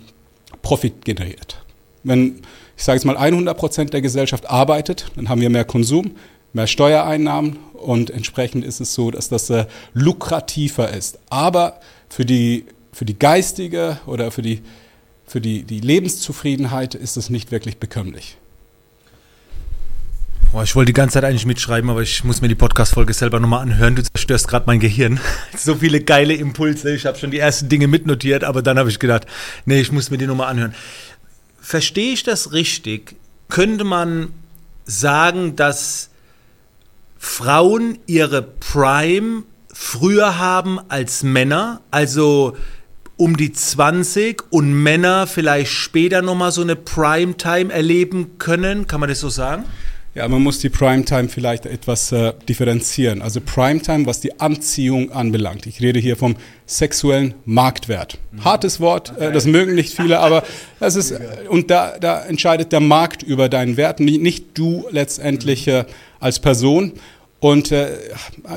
Profit 0.63 1.05
generiert. 1.05 1.63
Wenn, 2.05 2.41
ich 2.75 2.85
sage 2.85 2.97
jetzt 2.97 3.05
mal, 3.05 3.19
100 3.19 3.55
Prozent 3.55 3.93
der 3.93 4.01
Gesellschaft 4.01 4.49
arbeitet, 4.49 5.13
dann 5.17 5.29
haben 5.29 5.43
wir 5.43 5.51
mehr 5.51 5.67
Konsum, 5.67 6.13
mehr 6.53 6.67
Steuereinnahmen 6.67 7.59
und 7.73 8.11
entsprechend 8.11 8.65
ist 8.65 8.81
es 8.81 8.95
so, 8.95 9.11
dass 9.11 9.29
das 9.29 9.51
äh, 9.51 9.67
lukrativer 9.95 10.91
ist. 10.91 11.19
Aber 11.31 11.81
für 12.09 12.25
die, 12.25 12.67
für 12.93 13.05
die 13.05 13.19
geistige 13.19 13.99
oder 14.07 14.31
für 14.31 14.43
die, 14.43 14.63
für 15.27 15.41
die, 15.41 15.65
die 15.65 15.81
Lebenszufriedenheit 15.81 16.95
ist 16.95 17.17
es 17.17 17.31
nicht 17.31 17.51
wirklich 17.51 17.79
bekömmlich. 17.79 18.37
Boah, 20.53 20.65
ich 20.65 20.77
wollte 20.77 20.91
die 20.91 20.93
ganze 20.93 21.15
Zeit 21.15 21.25
eigentlich 21.25 21.47
mitschreiben, 21.47 21.89
aber 21.89 22.03
ich 22.03 22.25
muss 22.25 22.43
mir 22.43 22.49
die 22.49 22.55
Podcast-Folge 22.55 23.15
selber 23.15 23.41
nochmal 23.41 23.63
anhören. 23.63 23.97
Du 23.97 24.03
zerstörst 24.03 24.49
gerade 24.49 24.65
mein 24.67 24.81
Gehirn. 24.81 25.19
so 25.57 25.77
viele 25.77 26.03
geile 26.03 26.35
Impulse. 26.35 26.95
Ich 26.95 27.07
habe 27.07 27.19
schon 27.19 27.31
die 27.31 27.39
ersten 27.39 27.71
Dinge 27.71 27.87
mitnotiert, 27.87 28.45
aber 28.45 28.61
dann 28.61 28.79
habe 28.79 28.91
ich 28.91 28.99
gedacht, 28.99 29.27
nee, 29.65 29.81
ich 29.81 29.91
muss 29.91 30.11
mir 30.11 30.19
die 30.19 30.27
nochmal 30.27 30.49
anhören. 30.49 30.75
Verstehe 31.59 32.13
ich 32.13 32.23
das 32.23 32.53
richtig? 32.53 33.17
Könnte 33.49 33.85
man 33.85 34.35
sagen, 34.85 35.57
dass 35.57 36.11
Frauen 37.25 38.01
ihre 38.07 38.43
Prime 38.43 39.45
früher 39.73 40.41
haben 40.41 40.81
als 40.89 41.23
Männer, 41.23 41.81
also 41.93 42.57
um 43.17 43.37
die 43.37 43.53
20 43.53 44.43
und 44.51 44.75
Männer 44.75 45.29
vielleicht 45.29 45.71
später 45.71 46.21
nochmal 46.21 46.51
so 46.51 46.63
eine 46.63 46.75
Primetime 46.75 47.73
erleben 47.73 48.39
können. 48.39 48.89
Kann 48.89 48.99
man 48.99 49.09
das 49.09 49.21
so 49.21 49.29
sagen? 49.29 49.65
Ja, 50.15 50.29
man 50.29 50.43
muss 50.43 50.59
die 50.59 50.69
Primetime 50.69 51.29
vielleicht 51.29 51.65
etwas 51.65 52.13
äh, 52.13 52.35
differenzieren. 52.47 53.23
Also 53.23 53.41
Primetime, 53.41 54.05
was 54.05 54.21
die 54.21 54.41
Anziehung 54.41 55.11
anbelangt. 55.13 55.65
Ich 55.67 55.81
rede 55.81 56.01
hier 56.01 56.17
vom 56.17 56.37
sexuellen 56.67 57.33
Marktwert. 57.47 58.19
Mhm. 58.31 58.45
Hartes 58.45 58.79
Wort, 58.81 59.17
äh, 59.19 59.33
das 59.33 59.47
mögen 59.47 59.75
nicht 59.75 59.95
viele, 59.95 60.19
aber 60.19 60.43
das 60.81 60.97
ist, 60.97 61.15
und 61.49 61.71
da, 61.71 61.99
da 61.99 62.21
entscheidet 62.25 62.73
der 62.73 62.81
Markt 62.81 63.23
über 63.23 63.49
deinen 63.49 63.79
Wert, 63.79 64.01
nicht, 64.01 64.21
nicht 64.21 64.59
du 64.59 64.87
letztendlich 64.91 65.67
äh, 65.67 65.85
als 66.21 66.41
Person. 66.41 66.93
Und 67.43 67.73
äh, 67.73 67.99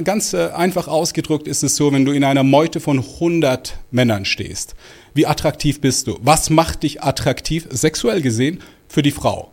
ganz 0.03 0.33
äh, 0.33 0.51
einfach 0.51 0.87
ausgedrückt 0.87 1.47
ist 1.47 1.63
es 1.63 1.75
so, 1.75 1.91
wenn 1.91 2.05
du 2.05 2.11
in 2.11 2.23
einer 2.23 2.43
Meute 2.43 2.79
von 2.79 2.99
100 2.99 3.79
Männern 3.89 4.25
stehst, 4.25 4.75
wie 5.15 5.25
attraktiv 5.25 5.81
bist 5.81 6.05
du? 6.05 6.19
Was 6.21 6.51
macht 6.51 6.83
dich 6.83 7.01
attraktiv, 7.01 7.65
sexuell 7.71 8.21
gesehen, 8.21 8.59
für 8.87 9.01
die 9.01 9.09
Frau? 9.09 9.51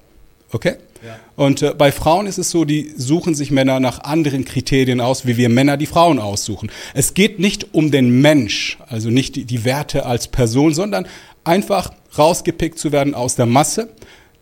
Okay? 0.50 0.74
Ja. 1.02 1.18
Und 1.34 1.62
äh, 1.62 1.72
bei 1.72 1.92
Frauen 1.92 2.26
ist 2.26 2.36
es 2.36 2.50
so, 2.50 2.66
die 2.66 2.92
suchen 2.94 3.34
sich 3.34 3.50
Männer 3.50 3.80
nach 3.80 4.00
anderen 4.00 4.44
Kriterien 4.44 5.00
aus, 5.00 5.24
wie 5.24 5.38
wir 5.38 5.48
Männer 5.48 5.78
die 5.78 5.86
Frauen 5.86 6.18
aussuchen. 6.18 6.70
Es 6.92 7.14
geht 7.14 7.38
nicht 7.38 7.72
um 7.72 7.90
den 7.90 8.20
Mensch, 8.20 8.76
also 8.86 9.08
nicht 9.08 9.36
die, 9.36 9.46
die 9.46 9.64
Werte 9.64 10.04
als 10.04 10.28
Person, 10.28 10.74
sondern 10.74 11.06
einfach 11.42 11.94
rausgepickt 12.18 12.78
zu 12.78 12.92
werden 12.92 13.14
aus 13.14 13.34
der 13.34 13.46
Masse. 13.46 13.88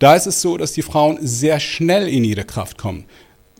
Da 0.01 0.17
ist 0.17 0.27
es 0.27 0.43
so, 0.43 0.57
dass 0.57 0.73
die 0.73 0.83
Frauen 0.83 1.19
sehr 1.21 1.61
schnell 1.61 2.09
in 2.09 2.25
ihre 2.25 2.45
Kraft 2.45 2.77
kommen 2.77 3.05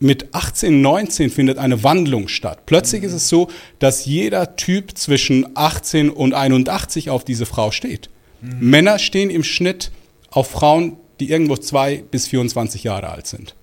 mit 0.01 0.33
18, 0.33 0.81
19 0.81 1.29
findet 1.29 1.59
eine 1.59 1.83
Wandlung 1.83 2.27
statt. 2.27 2.65
Plötzlich 2.65 3.03
ist 3.03 3.13
es 3.13 3.29
so, 3.29 3.49
dass 3.79 4.05
jeder 4.05 4.55
Typ 4.55 4.97
zwischen 4.97 5.47
18 5.55 6.09
und 6.09 6.33
81 6.33 7.09
auf 7.11 7.23
diese 7.23 7.45
Frau 7.45 7.71
steht. 7.71 8.09
Mhm. 8.41 8.69
Männer 8.69 8.99
stehen 8.99 9.29
im 9.29 9.43
Schnitt 9.43 9.91
auf 10.31 10.49
Frauen, 10.49 10.97
die 11.19 11.29
irgendwo 11.29 11.55
zwei 11.55 12.03
bis 12.09 12.27
24 12.27 12.83
Jahre 12.83 13.09
alt 13.09 13.27
sind. 13.27 13.55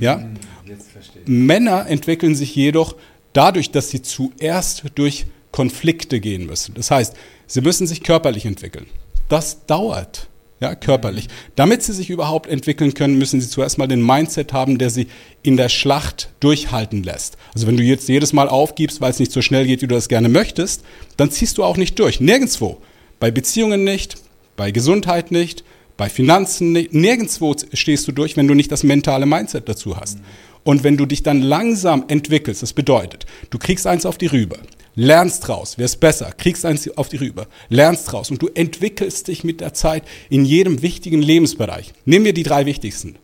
Ja? 0.00 0.16
Mhm, 0.16 1.46
Männer 1.46 1.86
entwickeln 1.86 2.34
sich 2.34 2.56
jedoch 2.56 2.96
dadurch, 3.32 3.70
dass 3.70 3.90
sie 3.90 4.02
zuerst 4.02 4.84
durch 4.96 5.26
Konflikte 5.52 6.18
gehen 6.18 6.46
müssen. 6.46 6.74
Das 6.74 6.90
heißt, 6.90 7.14
sie 7.46 7.60
müssen 7.60 7.86
sich 7.86 8.02
körperlich 8.02 8.44
entwickeln. 8.44 8.86
Das 9.28 9.66
dauert 9.66 10.28
ja, 10.60 10.74
körperlich. 10.74 11.28
Damit 11.56 11.82
sie 11.82 11.92
sich 11.92 12.10
überhaupt 12.10 12.48
entwickeln 12.48 12.94
können, 12.94 13.18
müssen 13.18 13.40
sie 13.40 13.48
zuerst 13.48 13.76
mal 13.76 13.86
den 13.86 14.04
Mindset 14.04 14.52
haben, 14.52 14.78
der 14.78 14.90
sie 14.90 15.08
in 15.42 15.56
der 15.56 15.68
Schlacht 15.68 16.30
durchhalten 16.40 17.02
lässt. 17.02 17.36
Also 17.54 17.66
wenn 17.66 17.76
du 17.76 17.82
jetzt 17.82 18.08
jedes 18.08 18.32
Mal 18.32 18.48
aufgibst, 18.48 19.00
weil 19.00 19.10
es 19.10 19.18
nicht 19.18 19.32
so 19.32 19.42
schnell 19.42 19.66
geht, 19.66 19.82
wie 19.82 19.86
du 19.86 19.94
das 19.94 20.08
gerne 20.08 20.28
möchtest, 20.28 20.84
dann 21.16 21.30
ziehst 21.30 21.58
du 21.58 21.64
auch 21.64 21.76
nicht 21.76 21.98
durch. 21.98 22.20
Nirgendwo. 22.20 22.78
Bei 23.20 23.30
Beziehungen 23.30 23.84
nicht, 23.84 24.16
bei 24.56 24.70
Gesundheit 24.70 25.30
nicht, 25.30 25.64
bei 25.96 26.08
Finanzen, 26.08 26.72
nirgendwo 26.72 27.54
stehst 27.72 28.08
du 28.08 28.12
durch, 28.12 28.36
wenn 28.36 28.48
du 28.48 28.54
nicht 28.54 28.72
das 28.72 28.82
mentale 28.82 29.26
Mindset 29.26 29.68
dazu 29.68 29.96
hast. 29.96 30.18
Und 30.64 30.82
wenn 30.82 30.96
du 30.96 31.06
dich 31.06 31.22
dann 31.22 31.42
langsam 31.42 32.04
entwickelst, 32.08 32.62
das 32.62 32.72
bedeutet, 32.72 33.26
du 33.50 33.58
kriegst 33.58 33.86
eins 33.86 34.06
auf 34.06 34.18
die 34.18 34.26
Rübe, 34.26 34.58
lernst 34.94 35.46
draus, 35.46 35.78
wirst 35.78 36.00
besser, 36.00 36.32
kriegst 36.36 36.64
eins 36.64 36.88
auf 36.96 37.08
die 37.08 37.16
Rübe, 37.16 37.46
lernst 37.68 38.10
draus 38.10 38.30
und 38.30 38.40
du 38.40 38.48
entwickelst 38.48 39.28
dich 39.28 39.44
mit 39.44 39.60
der 39.60 39.74
Zeit 39.74 40.04
in 40.30 40.44
jedem 40.44 40.82
wichtigen 40.82 41.22
Lebensbereich. 41.22 41.92
Nehmen 42.04 42.24
wir 42.24 42.34
die 42.34 42.42
drei 42.42 42.66
wichtigsten. 42.66 43.16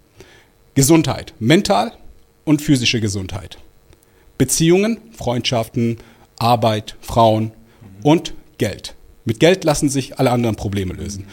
Gesundheit, 0.75 1.35
mental 1.39 1.93
und 2.45 2.62
physische 2.62 3.00
Gesundheit. 3.00 3.59
Beziehungen, 4.39 4.99
Freundschaften, 5.12 5.99
Arbeit, 6.39 6.97
Frauen 7.00 7.53
und 8.03 8.35
Geld. 8.59 8.95
Mit 9.25 9.41
Geld 9.41 9.65
lassen 9.65 9.89
sich 9.89 10.19
alle 10.19 10.31
anderen 10.31 10.57
Probleme 10.57 10.95
lösen. 10.95 11.27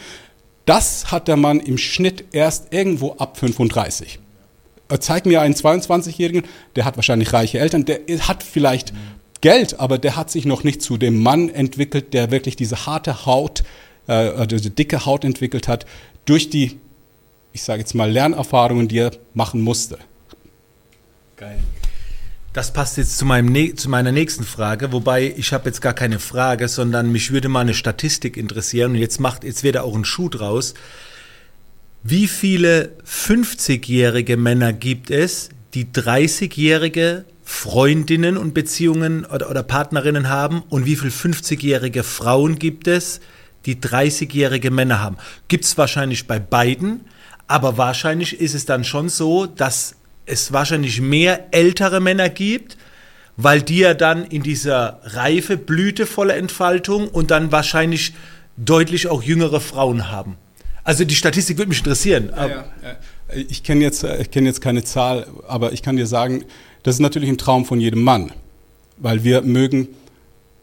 Das 0.66 1.10
hat 1.10 1.28
der 1.28 1.36
Mann 1.36 1.60
im 1.60 1.78
Schnitt 1.78 2.26
erst 2.32 2.72
irgendwo 2.74 3.12
ab 3.12 3.38
35. 3.38 4.18
Äh, 4.90 4.98
zeig 4.98 5.26
mir 5.26 5.40
einen 5.40 5.54
22-Jährigen, 5.54 6.42
der 6.76 6.84
hat 6.84 6.96
wahrscheinlich 6.96 7.32
reiche 7.32 7.58
Eltern, 7.58 7.84
der 7.86 8.00
hat 8.28 8.42
vielleicht 8.42 8.92
Geld, 9.40 9.78
aber 9.78 9.98
der 9.98 10.16
hat 10.16 10.30
sich 10.30 10.44
noch 10.44 10.64
nicht 10.64 10.82
zu 10.82 10.96
dem 10.96 11.22
Mann 11.22 11.48
entwickelt, 11.48 12.12
der 12.12 12.30
wirklich 12.30 12.56
diese 12.56 12.86
harte 12.86 13.26
Haut, 13.26 13.62
äh, 14.06 14.46
diese 14.46 14.70
dicke 14.70 15.06
Haut 15.06 15.24
entwickelt 15.24 15.68
hat, 15.68 15.86
durch 16.24 16.50
die, 16.50 16.80
ich 17.52 17.62
sage 17.62 17.80
jetzt 17.80 17.94
mal, 17.94 18.10
Lernerfahrungen, 18.10 18.88
die 18.88 18.98
er 18.98 19.12
machen 19.34 19.60
musste. 19.60 19.98
Geil. 21.36 21.58
Das 22.52 22.72
passt 22.72 22.96
jetzt 22.96 23.18
zu, 23.18 23.24
meinem, 23.24 23.76
zu 23.76 23.88
meiner 23.88 24.10
nächsten 24.10 24.42
Frage, 24.42 24.90
wobei 24.90 25.32
ich 25.36 25.52
habe 25.52 25.68
jetzt 25.68 25.80
gar 25.80 25.94
keine 25.94 26.18
Frage, 26.18 26.66
sondern 26.66 27.12
mich 27.12 27.30
würde 27.30 27.48
mal 27.48 27.60
eine 27.60 27.74
Statistik 27.74 28.36
interessieren 28.36 28.92
und 28.92 28.98
jetzt 28.98 29.20
macht, 29.20 29.44
jetzt 29.44 29.62
wird 29.62 29.76
da 29.76 29.82
auch 29.82 29.94
ein 29.94 30.04
Schuh 30.04 30.28
draus. 30.28 30.74
Wie 32.02 32.26
viele 32.26 32.96
50-jährige 33.06 34.36
Männer 34.36 34.72
gibt 34.72 35.10
es, 35.10 35.50
die 35.74 35.84
30-jährige 35.84 37.26
Freundinnen 37.50 38.36
und 38.36 38.52
Beziehungen 38.52 39.24
oder, 39.24 39.48
oder 39.48 39.62
Partnerinnen 39.62 40.28
haben 40.28 40.62
und 40.68 40.84
wie 40.84 40.96
viele 40.96 41.10
50-jährige 41.10 42.02
Frauen 42.02 42.58
gibt 42.58 42.86
es, 42.86 43.20
die 43.64 43.76
30-jährige 43.76 44.70
Männer 44.70 45.00
haben? 45.00 45.16
Gibt 45.48 45.64
es 45.64 45.78
wahrscheinlich 45.78 46.26
bei 46.26 46.38
beiden, 46.38 47.06
aber 47.46 47.78
wahrscheinlich 47.78 48.38
ist 48.38 48.54
es 48.54 48.66
dann 48.66 48.84
schon 48.84 49.08
so, 49.08 49.46
dass 49.46 49.96
es 50.26 50.52
wahrscheinlich 50.52 51.00
mehr 51.00 51.48
ältere 51.50 52.00
Männer 52.00 52.28
gibt, 52.28 52.76
weil 53.38 53.62
die 53.62 53.78
ja 53.78 53.94
dann 53.94 54.26
in 54.26 54.42
dieser 54.42 55.00
reife, 55.02 55.56
blütevolle 55.56 56.34
Entfaltung 56.34 57.08
und 57.08 57.30
dann 57.30 57.50
wahrscheinlich 57.50 58.12
deutlich 58.58 59.08
auch 59.08 59.22
jüngere 59.22 59.62
Frauen 59.62 60.10
haben. 60.10 60.36
Also 60.84 61.04
die 61.04 61.16
Statistik 61.16 61.56
würde 61.56 61.70
mich 61.70 61.78
interessieren. 61.78 62.30
Ja, 62.30 62.46
ja, 62.46 62.54
ja. 62.82 62.96
Ich 63.34 63.62
kenne 63.62 63.82
jetzt, 63.82 64.06
kenn 64.30 64.44
jetzt 64.44 64.60
keine 64.60 64.84
Zahl, 64.84 65.26
aber 65.48 65.72
ich 65.72 65.82
kann 65.82 65.96
dir 65.96 66.06
sagen, 66.06 66.44
das 66.88 66.96
ist 66.96 67.00
natürlich 67.00 67.28
ein 67.28 67.36
Traum 67.36 67.66
von 67.66 67.80
jedem 67.80 68.02
Mann, 68.02 68.32
weil 68.96 69.22
wir 69.22 69.42
mögen 69.42 69.88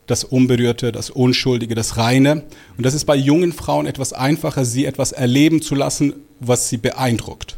das 0.08 0.24
Unberührte, 0.24 0.92
das 0.92 1.12
Unschuldige, 1.12 1.76
das 1.76 1.98
Reine. 1.98 2.44
Und 2.78 2.86
das 2.86 2.96
ist 2.96 3.06
bei 3.06 3.16
jungen 3.16 3.54
Frauen 3.54 3.86
etwas 3.86 4.12
einfacher, 4.12 4.66
sie 4.66 4.86
etwas 4.86 5.12
erleben 5.12 5.62
zu 5.62 5.76
lassen, 5.76 6.14
was 6.40 6.68
sie 6.68 6.78
beeindruckt. 6.78 7.58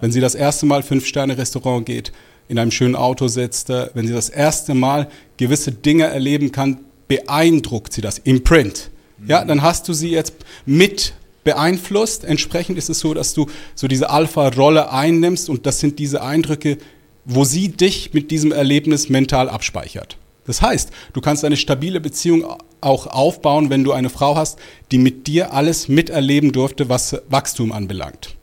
Wenn 0.00 0.12
sie 0.12 0.20
das 0.20 0.34
erste 0.34 0.64
Mal 0.64 0.82
Fünf-Sterne-Restaurant 0.82 1.84
geht, 1.84 2.12
in 2.48 2.58
einem 2.58 2.70
schönen 2.70 2.96
Auto 2.96 3.28
sitzt, 3.28 3.68
äh, 3.68 3.90
wenn 3.92 4.06
sie 4.06 4.14
das 4.14 4.30
erste 4.30 4.72
Mal 4.72 5.08
gewisse 5.36 5.72
Dinge 5.72 6.04
erleben 6.04 6.52
kann, 6.52 6.78
beeindruckt 7.08 7.92
sie 7.92 8.00
das. 8.00 8.18
Imprint. 8.18 8.90
Ja, 9.26 9.44
dann 9.44 9.60
hast 9.60 9.88
du 9.88 9.92
sie 9.92 10.10
jetzt 10.10 10.34
mit 10.64 11.12
beeinflusst. 11.44 12.24
Entsprechend 12.24 12.78
ist 12.78 12.88
es 12.88 12.98
so, 12.98 13.12
dass 13.12 13.34
du 13.34 13.46
so 13.74 13.88
diese 13.88 14.08
Alpha-Rolle 14.08 14.90
einnimmst 14.90 15.50
und 15.50 15.66
das 15.66 15.80
sind 15.80 15.98
diese 15.98 16.22
Eindrücke, 16.22 16.78
wo 17.26 17.44
sie 17.44 17.68
dich 17.68 18.14
mit 18.14 18.30
diesem 18.30 18.52
Erlebnis 18.52 19.08
mental 19.08 19.50
abspeichert. 19.50 20.16
Das 20.46 20.62
heißt, 20.62 20.90
du 21.12 21.20
kannst 21.20 21.44
eine 21.44 21.56
stabile 21.56 22.00
Beziehung 22.00 22.44
auch 22.80 23.08
aufbauen, 23.08 23.68
wenn 23.68 23.84
du 23.84 23.92
eine 23.92 24.10
Frau 24.10 24.36
hast, 24.36 24.58
die 24.92 24.98
mit 24.98 25.26
dir 25.26 25.52
alles 25.52 25.88
miterleben 25.88 26.52
durfte, 26.52 26.88
was 26.88 27.20
Wachstum 27.28 27.72
anbelangt. 27.72 28.36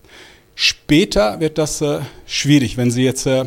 Später 0.56 1.40
wird 1.40 1.58
das 1.58 1.82
äh, 1.82 2.02
schwierig, 2.26 2.78
wenn 2.78 2.92
sie 2.92 3.04
jetzt 3.04 3.26
äh, 3.26 3.46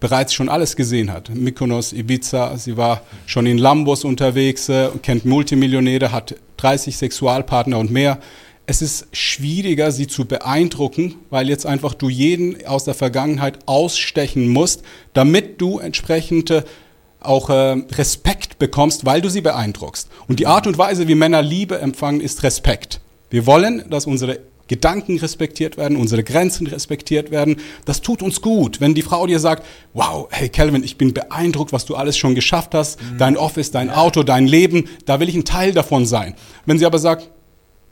bereits 0.00 0.34
schon 0.34 0.48
alles 0.48 0.76
gesehen 0.76 1.12
hat. 1.12 1.34
Mykonos, 1.34 1.92
Ibiza, 1.92 2.56
sie 2.58 2.76
war 2.76 3.02
schon 3.24 3.46
in 3.46 3.56
Lambos 3.56 4.04
unterwegs, 4.04 4.68
äh, 4.68 4.90
kennt 5.02 5.24
Multimillionäre, 5.24 6.12
hat 6.12 6.34
30 6.58 6.96
Sexualpartner 6.96 7.78
und 7.78 7.90
mehr. 7.90 8.18
Es 8.68 8.82
ist 8.82 9.06
schwieriger, 9.12 9.92
sie 9.92 10.08
zu 10.08 10.24
beeindrucken, 10.24 11.14
weil 11.30 11.48
jetzt 11.48 11.66
einfach 11.66 11.94
du 11.94 12.08
jeden 12.08 12.66
aus 12.66 12.84
der 12.84 12.94
Vergangenheit 12.94 13.60
ausstechen 13.66 14.48
musst, 14.48 14.82
damit 15.12 15.60
du 15.60 15.78
entsprechend 15.78 16.50
äh, 16.50 16.62
auch 17.20 17.48
äh, 17.48 17.82
Respekt 17.92 18.58
bekommst, 18.58 19.04
weil 19.04 19.20
du 19.20 19.28
sie 19.28 19.40
beeindruckst. 19.40 20.08
Und 20.26 20.40
die 20.40 20.48
Art 20.48 20.66
und 20.66 20.78
Weise, 20.78 21.06
wie 21.06 21.14
Männer 21.14 21.42
Liebe 21.42 21.78
empfangen, 21.78 22.20
ist 22.20 22.42
Respekt. 22.42 23.00
Wir 23.30 23.46
wollen, 23.46 23.84
dass 23.88 24.06
unsere 24.06 24.40
Gedanken 24.68 25.18
respektiert 25.18 25.76
werden, 25.76 25.96
unsere 25.96 26.24
Grenzen 26.24 26.66
respektiert 26.66 27.30
werden. 27.30 27.58
Das 27.84 28.00
tut 28.00 28.20
uns 28.20 28.40
gut, 28.40 28.80
wenn 28.80 28.94
die 28.94 29.02
Frau 29.02 29.26
dir 29.28 29.38
sagt, 29.38 29.64
wow, 29.94 30.26
hey 30.30 30.48
Calvin, 30.48 30.82
ich 30.82 30.98
bin 30.98 31.14
beeindruckt, 31.14 31.72
was 31.72 31.84
du 31.84 31.94
alles 31.94 32.16
schon 32.16 32.34
geschafft 32.34 32.74
hast, 32.74 33.00
mhm. 33.00 33.18
dein 33.18 33.36
Office, 33.36 33.70
dein 33.70 33.90
Auto, 33.90 34.24
dein 34.24 34.48
Leben, 34.48 34.88
da 35.04 35.20
will 35.20 35.28
ich 35.28 35.36
ein 35.36 35.44
Teil 35.44 35.72
davon 35.72 36.04
sein. 36.04 36.34
Wenn 36.64 36.80
sie 36.80 36.86
aber 36.86 36.98
sagt, 36.98 37.30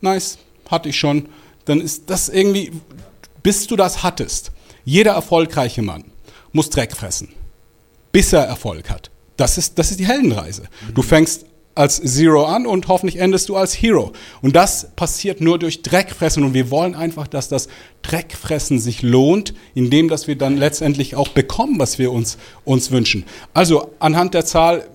nice, 0.00 0.38
hatte 0.74 0.90
ich 0.90 0.98
schon, 0.98 1.28
dann 1.64 1.80
ist 1.80 2.10
das 2.10 2.28
irgendwie, 2.28 2.72
bis 3.42 3.66
du 3.66 3.76
das 3.76 4.02
hattest. 4.02 4.52
Jeder 4.84 5.12
erfolgreiche 5.12 5.82
Mann 5.82 6.04
muss 6.52 6.70
Dreck 6.70 6.94
fressen, 6.94 7.28
bis 8.12 8.32
er 8.32 8.42
Erfolg 8.42 8.90
hat. 8.90 9.10
Das 9.36 9.58
ist, 9.58 9.78
das 9.78 9.90
ist 9.90 9.98
die 9.98 10.06
Heldenreise. 10.06 10.64
Du 10.94 11.02
fängst 11.02 11.46
als 11.74 12.00
Zero 12.00 12.44
an 12.44 12.66
und 12.66 12.86
hoffentlich 12.88 13.18
endest 13.18 13.48
du 13.48 13.56
als 13.56 13.74
Hero. 13.74 14.12
Und 14.42 14.54
das 14.54 14.88
passiert 14.94 15.40
nur 15.40 15.58
durch 15.58 15.82
Dreckfressen 15.82 16.44
und 16.44 16.54
wir 16.54 16.70
wollen 16.70 16.94
einfach, 16.94 17.26
dass 17.26 17.48
das 17.48 17.68
Dreckfressen 18.02 18.78
sich 18.78 19.02
lohnt, 19.02 19.54
indem 19.74 20.08
dass 20.08 20.28
wir 20.28 20.38
dann 20.38 20.56
letztendlich 20.56 21.16
auch 21.16 21.28
bekommen, 21.28 21.78
was 21.78 21.98
wir 21.98 22.12
uns, 22.12 22.38
uns 22.64 22.90
wünschen. 22.90 23.24
Also 23.54 23.90
anhand 23.98 24.34
der 24.34 24.44
Zahl, 24.44 24.86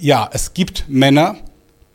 ja, 0.00 0.28
es 0.32 0.54
gibt 0.54 0.86
Männer, 0.88 1.36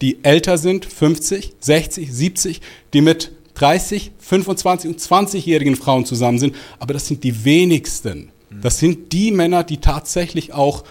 die 0.02 0.24
älter 0.24 0.58
sind, 0.58 0.86
50, 0.86 1.54
60, 1.60 2.14
70, 2.14 2.62
die 2.94 3.02
mit 3.02 3.32
30, 3.56 4.12
25 4.20 4.92
und 4.92 5.00
20-jährigen 5.00 5.76
Frauen 5.76 6.06
zusammen 6.06 6.40
sind, 6.40 6.56
aber 6.80 6.94
das 6.94 7.08
sind 7.08 7.24
die 7.24 7.44
wenigsten. 7.44 8.32
Das 8.62 8.80
sind 8.80 9.12
die 9.14 9.32
Männer, 9.32 9.64
die 9.64 9.78
tatsächlich 9.78 10.54
auch 10.54 10.84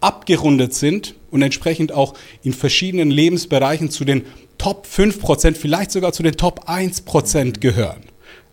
abgerundet 0.00 0.74
sind 0.74 1.14
und 1.30 1.42
entsprechend 1.42 1.92
auch 1.92 2.14
in 2.42 2.52
verschiedenen 2.52 3.10
Lebensbereichen 3.10 3.90
zu 3.90 4.04
den 4.04 4.22
Top 4.58 4.86
5%, 4.86 5.54
vielleicht 5.54 5.90
sogar 5.90 6.12
zu 6.12 6.22
den 6.22 6.36
Top 6.36 6.68
1% 6.68 7.58
gehören. 7.58 8.02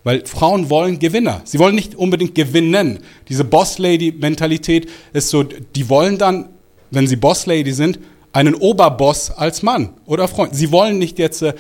Weil 0.04 0.26
Frauen 0.26 0.70
wollen 0.72 0.98
Gewinner. 0.98 1.42
Sie 1.44 1.60
wollen 1.60 1.76
nicht 1.76 1.94
unbedingt 1.94 2.34
gewinnen. 2.34 3.00
Diese 3.30 3.44
Boss-Lady-Mentalität 3.44 4.90
ist 5.14 5.30
so, 5.30 5.44
die 5.44 5.90
wollen 5.90 6.18
dann, 6.18 6.50
wenn 6.90 7.06
sie 7.06 7.18
Boss-Lady 7.18 7.74
sind, 7.74 8.00
einen 8.34 8.56
Oberboss 8.56 9.32
als 9.32 9.64
Mann 9.64 9.90
oder 10.06 10.28
Freund. 10.28 10.56
Sie 10.56 10.72
wollen 10.72 10.98
nicht 10.98 11.20
jetzt 11.20 11.42
äh, 11.42 11.54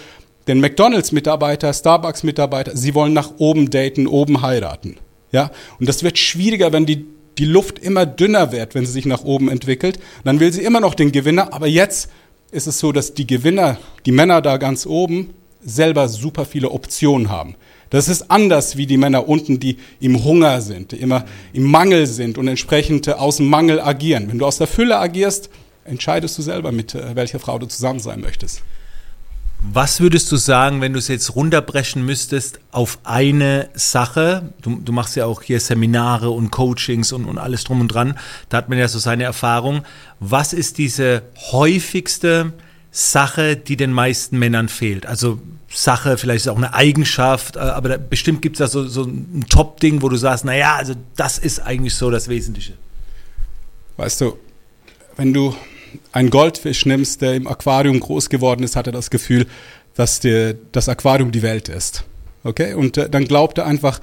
den 0.48 0.60
McDonalds-Mitarbeiter, 0.60 1.74
Starbucks-Mitarbeiter, 1.74 2.76
sie 2.76 2.96
wollen 2.96 3.14
nach 3.14 3.34
oben 3.38 3.70
daten, 3.70 4.08
oben 4.08 4.42
heiraten. 4.42 4.98
Ja? 5.32 5.52
Und 5.80 5.88
das 5.88 6.04
wird 6.04 6.18
schwieriger, 6.18 6.74
wenn 6.74 6.86
die 6.86 7.06
die 7.38 7.46
Luft 7.46 7.80
immer 7.80 8.06
dünner 8.06 8.52
wird, 8.52 8.76
wenn 8.76 8.86
sie 8.86 8.92
sich 8.92 9.06
nach 9.06 9.24
oben 9.24 9.50
entwickelt. 9.50 10.00
Dann 10.24 10.40
will 10.40 10.52
sie 10.52 10.64
immer 10.64 10.80
noch 10.80 10.94
den 10.94 11.12
Gewinner, 11.12 11.54
aber 11.54 11.68
jetzt 11.68 12.10
ist 12.52 12.68
es 12.68 12.80
so, 12.80 12.92
dass 12.92 13.14
die 13.14 13.26
Gewinner, 13.26 13.78
die 14.06 14.12
Männer 14.12 14.42
da 14.42 14.58
ganz 14.58 14.86
oben, 14.86 15.34
selber 15.64 16.10
super 16.10 16.46
viele 16.46 16.72
Optionen 16.72 17.30
haben. 17.30 17.56
Das 17.90 18.08
ist 18.08 18.32
anders 18.32 18.78
wie 18.78 18.86
die 18.86 18.98
Männer 18.98 19.28
unten, 19.28 19.60
die 19.60 19.78
im 20.00 20.24
Hunger 20.24 20.62
sind, 20.62 20.92
die 20.92 20.98
immer 20.98 21.26
im 21.54 21.64
Mangel 21.64 22.08
sind 22.08 22.38
und 22.38 22.48
entsprechend 22.48 23.08
aus 23.10 23.38
dem 23.38 23.48
Mangel 23.48 23.80
agieren. 23.80 24.28
Wenn 24.30 24.40
du 24.40 24.46
aus 24.46 24.58
der 24.58 24.68
Fülle 24.68 24.98
agierst, 24.98 25.50
entscheidest 25.86 26.38
du 26.38 26.42
selber, 26.42 26.72
mit 26.72 26.96
äh, 26.96 27.16
welcher 27.16 27.40
Frau 27.40 27.60
du 27.60 27.66
zusammen 27.66 28.00
sein 28.00 28.22
möchtest. 28.22 28.62
Was 29.64 30.02
würdest 30.02 30.32
du 30.32 30.38
sagen, 30.38 30.82
wenn 30.82 30.94
du 30.94 30.98
es 30.98 31.08
jetzt 31.08 31.36
runterbrechen 31.36 32.04
müsstest 32.04 32.60
auf 32.72 32.98
eine 33.04 33.70
Sache? 33.76 34.54
Du, 34.62 34.78
du, 34.78 34.92
machst 34.92 35.16
ja 35.16 35.28
auch 35.28 35.44
hier 35.44 35.60
Seminare 35.60 36.32
und 36.32 36.50
Coachings 36.50 37.12
und, 37.12 37.26
und 37.26 37.38
alles 37.38 37.64
drum 37.64 37.80
und 37.80 37.90
dran. 37.90 38.18
Da 38.50 38.58
hat 38.58 38.70
man 38.70 38.80
ja 38.80 38.88
so 38.88 38.98
seine 38.98 39.24
Erfahrung. 39.24 39.84
Was 40.20 40.54
ist 40.54 40.80
diese 40.80 41.22
häufigste 41.52 42.54
Sache, 42.90 43.56
die 43.56 43.78
den 43.78 43.94
meisten 43.94 44.40
Männern 44.40 44.68
fehlt? 44.68 45.06
Also 45.06 45.40
Sache, 45.70 46.18
vielleicht 46.18 46.46
ist 46.46 46.48
auch 46.48 46.58
eine 46.58 46.74
Eigenschaft, 46.74 47.56
äh, 47.56 47.60
aber 47.60 47.90
da, 47.90 47.98
bestimmt 47.98 48.42
gibt 48.42 48.56
es 48.56 48.60
da 48.60 48.68
so, 48.68 48.88
so 48.88 49.04
ein 49.04 49.46
Top-Ding, 49.48 50.02
wo 50.02 50.10
du 50.10 50.18
sagst, 50.18 50.44
naja, 50.44 50.76
also 50.76 50.96
das 51.16 51.38
ist 51.38 51.60
eigentlich 51.60 51.94
so 51.94 52.10
das 52.10 52.28
Wesentliche. 52.28 52.74
Weißt 53.98 54.22
du, 54.22 54.38
wenn 55.18 55.34
du 55.34 55.56
einen 56.12 56.30
Goldfisch 56.30 56.86
nimmst, 56.86 57.22
der 57.22 57.36
im 57.36 57.48
Aquarium 57.48 58.00
groß 58.00 58.30
geworden 58.30 58.64
ist, 58.64 58.76
hat 58.76 58.88
er 58.88 58.94
das 58.94 59.10
Gefühl, 59.10 59.48
dass 59.96 60.20
der, 60.20 60.56
das 60.72 60.90
Aquarium 60.90 61.32
die 61.32 61.42
Welt 61.42 61.70
ist. 61.70 62.04
Okay? 62.44 62.74
Und 62.74 62.98
äh, 62.98 63.10
dann 63.10 63.26
glaubt 63.26 63.58
er 63.58 63.66
einfach, 63.66 64.00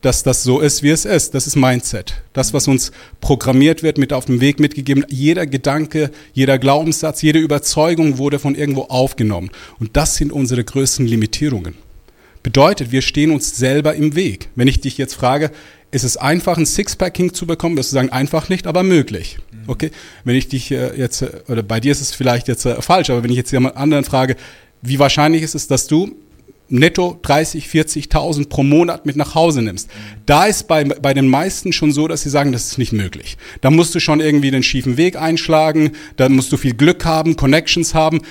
dass 0.00 0.24
das 0.24 0.42
so 0.42 0.60
ist, 0.60 0.82
wie 0.82 0.90
es 0.90 1.04
ist. 1.04 1.34
Das 1.34 1.46
ist 1.46 1.56
Mindset. 1.56 2.22
Das, 2.32 2.52
was 2.52 2.68
uns 2.68 2.90
programmiert 3.20 3.82
wird, 3.82 3.98
mit 3.98 4.12
auf 4.12 4.24
dem 4.24 4.40
Weg 4.40 4.60
mitgegeben. 4.60 5.06
Jeder 5.08 5.46
Gedanke, 5.46 6.10
jeder 6.32 6.58
Glaubenssatz, 6.58 7.22
jede 7.22 7.38
Überzeugung 7.38 8.18
wurde 8.18 8.38
von 8.38 8.54
irgendwo 8.54 8.82
aufgenommen. 8.82 9.50
Und 9.78 9.96
das 9.96 10.16
sind 10.16 10.32
unsere 10.32 10.64
größten 10.64 11.06
Limitierungen. 11.06 11.76
Bedeutet, 12.42 12.90
wir 12.90 13.02
stehen 13.02 13.30
uns 13.30 13.56
selber 13.56 13.94
im 13.94 14.14
Weg. 14.14 14.48
Wenn 14.56 14.68
ich 14.68 14.80
dich 14.80 14.98
jetzt 14.98 15.14
frage, 15.14 15.50
ist 15.92 16.04
es 16.04 16.16
einfach, 16.16 16.56
ein 16.56 16.66
Sixpack 16.66 17.16
hinzubekommen, 17.16 17.76
wirst 17.76 17.92
du 17.92 17.94
sagen, 17.94 18.10
einfach 18.10 18.48
nicht, 18.48 18.66
aber 18.66 18.82
möglich. 18.82 19.38
Okay? 19.66 19.90
Wenn 20.24 20.34
ich 20.34 20.48
dich 20.48 20.70
äh, 20.70 20.96
jetzt, 20.98 21.22
äh, 21.22 21.30
oder 21.48 21.62
bei 21.62 21.80
dir 21.80 21.92
ist 21.92 22.00
es 22.00 22.14
vielleicht 22.14 22.48
jetzt 22.48 22.64
äh, 22.64 22.80
falsch, 22.80 23.10
aber 23.10 23.22
wenn 23.22 23.30
ich 23.30 23.36
jetzt 23.36 23.52
jemand 23.52 23.76
anderen 23.76 24.04
frage, 24.04 24.36
wie 24.80 24.98
wahrscheinlich 24.98 25.42
ist 25.42 25.54
es, 25.54 25.68
dass 25.68 25.86
du 25.86 26.16
netto 26.68 27.18
30, 27.22 27.66
40.000 27.66 28.48
pro 28.48 28.62
Monat 28.62 29.04
mit 29.04 29.16
nach 29.16 29.34
Hause 29.34 29.60
nimmst. 29.60 29.90
Da 30.24 30.46
ist 30.46 30.66
bei, 30.66 30.84
bei 30.84 31.12
den 31.12 31.28
meisten 31.28 31.72
schon 31.72 31.92
so, 31.92 32.08
dass 32.08 32.22
sie 32.22 32.30
sagen, 32.30 32.50
das 32.50 32.66
ist 32.66 32.78
nicht 32.78 32.92
möglich. 32.92 33.36
Da 33.60 33.70
musst 33.70 33.94
du 33.94 34.00
schon 34.00 34.20
irgendwie 34.20 34.50
den 34.50 34.62
schiefen 34.62 34.96
Weg 34.96 35.16
einschlagen, 35.16 35.92
da 36.16 36.30
musst 36.30 36.50
du 36.50 36.56
viel 36.56 36.74
Glück 36.74 37.04
haben, 37.04 37.36
Connections 37.36 37.94
haben. 37.94 38.22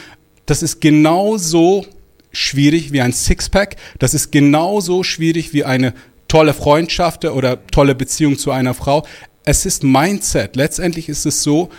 Das 0.47 0.63
ist 0.63 0.81
genauso 0.81 1.85
schwierig 2.31 2.91
wie 2.91 3.01
ein 3.01 3.13
Sixpack. 3.13 3.75
Das 3.99 4.13
ist 4.13 4.31
genauso 4.31 5.03
schwierig 5.03 5.53
wie 5.53 5.63
eine 5.63 5.93
tolle 6.27 6.53
Freundschaft 6.53 7.25
oder 7.25 7.65
tolle 7.67 7.95
Beziehung 7.95 8.37
zu 8.37 8.51
einer 8.51 8.73
Frau. 8.73 9.05
Es 9.43 9.65
ist 9.65 9.83
Mindset. 9.83 10.55
Letztendlich 10.55 11.09
ist 11.09 11.25
es 11.25 11.43
so, 11.43 11.69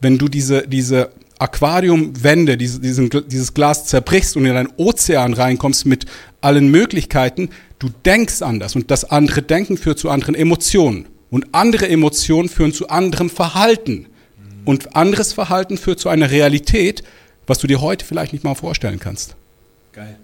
wenn 0.00 0.18
du 0.18 0.28
diese, 0.28 0.66
diese 0.66 1.10
Aquariumwände, 1.38 2.56
diese, 2.56 2.80
diesen, 2.80 3.08
dieses 3.28 3.54
Glas 3.54 3.86
zerbrichst 3.86 4.36
und 4.36 4.46
in 4.46 4.56
einen 4.56 4.72
Ozean 4.76 5.32
reinkommst 5.32 5.86
mit 5.86 6.06
allen 6.40 6.70
Möglichkeiten, 6.70 7.50
du 7.78 7.88
denkst 8.04 8.42
anders 8.42 8.76
und 8.76 8.90
das 8.90 9.04
andere 9.04 9.42
Denken 9.42 9.76
führt 9.76 9.98
zu 9.98 10.10
anderen 10.10 10.34
Emotionen 10.34 11.06
und 11.30 11.46
andere 11.52 11.88
Emotionen 11.88 12.48
führen 12.48 12.72
zu 12.72 12.88
anderem 12.88 13.30
Verhalten 13.30 14.06
und 14.64 14.94
anderes 14.96 15.32
Verhalten 15.32 15.78
führt 15.78 16.00
zu 16.00 16.08
einer 16.08 16.30
Realität, 16.30 17.02
was 17.46 17.58
du 17.58 17.66
dir 17.66 17.80
heute 17.80 18.04
vielleicht 18.04 18.32
nicht 18.32 18.44
mal 18.44 18.54
vorstellen 18.54 18.98
kannst. 18.98 19.36
Geil. 19.92 20.16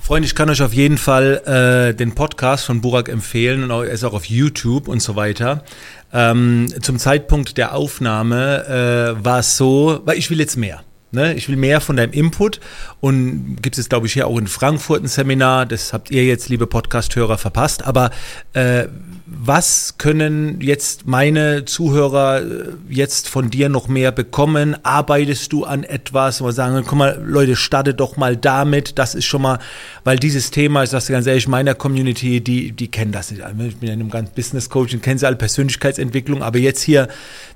Freunde, 0.00 0.26
ich 0.26 0.34
kann 0.34 0.48
euch 0.48 0.62
auf 0.62 0.72
jeden 0.72 0.98
Fall 0.98 1.42
äh, 1.90 1.94
den 1.94 2.14
Podcast 2.14 2.64
von 2.64 2.80
Burak 2.80 3.08
empfehlen 3.08 3.64
und 3.64 3.70
er 3.70 3.90
ist 3.90 4.04
auch 4.04 4.14
auf 4.14 4.24
YouTube 4.26 4.88
und 4.88 5.00
so 5.00 5.16
weiter. 5.16 5.64
Ähm, 6.12 6.72
zum 6.80 6.98
Zeitpunkt 6.98 7.58
der 7.58 7.74
Aufnahme 7.74 9.16
äh, 9.18 9.24
war 9.24 9.40
es 9.40 9.56
so, 9.56 10.00
weil 10.04 10.16
ich 10.16 10.30
will 10.30 10.38
jetzt 10.38 10.56
mehr. 10.56 10.85
Ne? 11.12 11.34
Ich 11.34 11.48
will 11.48 11.56
mehr 11.56 11.80
von 11.80 11.96
deinem 11.96 12.12
Input 12.12 12.60
und 13.00 13.58
gibt 13.62 13.78
es, 13.78 13.88
glaube 13.88 14.06
ich, 14.06 14.12
hier 14.12 14.26
auch 14.26 14.38
in 14.38 14.48
Frankfurt 14.48 15.02
ein 15.02 15.08
Seminar. 15.08 15.64
Das 15.64 15.92
habt 15.92 16.10
ihr 16.10 16.24
jetzt, 16.24 16.48
liebe 16.48 16.66
Podcast-Hörer, 16.66 17.38
verpasst. 17.38 17.84
Aber 17.84 18.10
äh, 18.52 18.86
was 19.26 19.98
können 19.98 20.60
jetzt 20.60 21.06
meine 21.06 21.64
Zuhörer 21.64 22.42
äh, 22.42 22.44
jetzt 22.88 23.28
von 23.28 23.50
dir 23.50 23.68
noch 23.68 23.88
mehr 23.88 24.12
bekommen? 24.12 24.76
Arbeitest 24.84 25.52
du 25.52 25.64
an 25.64 25.82
etwas? 25.82 26.40
Mal 26.40 26.52
sagen, 26.52 26.84
guck 26.86 26.98
mal, 26.98 27.22
Leute, 27.24 27.56
starte 27.56 27.92
doch 27.92 28.16
mal 28.16 28.36
damit. 28.36 28.98
Das 28.98 29.14
ist 29.14 29.24
schon 29.24 29.42
mal, 29.42 29.58
weil 30.04 30.18
dieses 30.18 30.52
Thema, 30.52 30.84
ich 30.84 30.90
dir 30.90 31.00
ganz 31.12 31.26
ehrlich, 31.26 31.48
meiner 31.48 31.74
Community, 31.74 32.40
die, 32.40 32.72
die 32.72 32.88
kennen 32.88 33.10
das 33.12 33.32
nicht. 33.32 33.42
Ich 33.42 33.76
bin 33.76 33.88
ja 33.88 33.94
in 33.94 34.00
einem 34.00 34.10
ganzen 34.10 34.34
Business 34.34 34.70
Coaching, 34.70 35.00
kennen 35.00 35.18
sie 35.18 35.26
alle 35.26 35.36
Persönlichkeitsentwicklung. 35.36 36.42
Aber 36.42 36.58
jetzt 36.58 36.82
hier, 36.82 37.08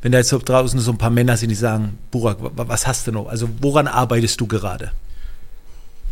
wenn 0.03 0.13
da 0.13 0.19
jetzt 0.19 0.31
draußen 0.31 0.81
so 0.81 0.91
ein 0.91 0.99
paar 0.99 1.11
Männer 1.11 1.37
sind, 1.37 1.51
die 1.51 1.55
sagen, 1.55 1.99
Burak, 2.11 2.39
was 2.41 2.87
hast 2.89 3.07
du 3.07 3.13
noch? 3.13 3.29
Also 3.29 3.40
woran 3.61 3.87
arbeitest 3.87 4.41
du 4.41 4.47
gerade? 4.47 4.93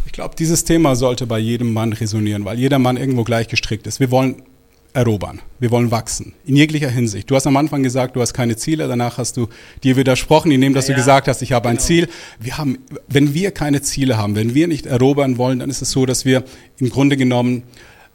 Ich 0.06 0.12
glaube, 0.12 0.34
dieses 0.38 0.64
Thema 0.64 0.96
sollte 0.96 1.26
bei 1.26 1.38
jedem 1.38 1.72
Mann 1.72 1.92
resonieren, 1.92 2.44
weil 2.44 2.58
jeder 2.58 2.78
Mann 2.78 2.96
irgendwo 2.96 3.24
gleich 3.24 3.48
gestrickt 3.48 3.86
ist. 3.86 4.00
Wir 4.00 4.10
wollen 4.10 4.42
erobern. 4.94 5.40
Wir 5.60 5.70
wollen 5.70 5.90
wachsen. 5.90 6.32
In 6.44 6.56
jeglicher 6.56 6.88
Hinsicht. 6.88 7.30
Du 7.30 7.36
hast 7.36 7.46
am 7.46 7.56
Anfang 7.56 7.82
gesagt, 7.82 8.16
du 8.16 8.20
hast 8.20 8.32
keine 8.32 8.56
Ziele. 8.56 8.88
Danach 8.88 9.18
hast 9.18 9.36
du 9.36 9.48
dir 9.84 9.96
widersprochen, 9.96 10.50
indem 10.50 10.74
dass 10.74 10.88
ja, 10.88 10.94
du 10.94 11.00
gesagt 11.00 11.28
hast, 11.28 11.42
ich 11.42 11.52
habe 11.52 11.68
genau. 11.68 11.78
ein 11.78 11.80
Ziel. 11.80 12.08
Wir 12.40 12.58
haben, 12.58 12.78
wenn 13.06 13.34
wir 13.34 13.50
keine 13.50 13.82
Ziele 13.82 14.16
haben, 14.16 14.34
wenn 14.34 14.54
wir 14.54 14.66
nicht 14.66 14.86
erobern 14.86 15.38
wollen, 15.38 15.58
dann 15.58 15.70
ist 15.70 15.82
es 15.82 15.90
so, 15.90 16.06
dass 16.06 16.24
wir 16.24 16.42
im 16.78 16.90
Grunde 16.90 17.16
genommen 17.16 17.64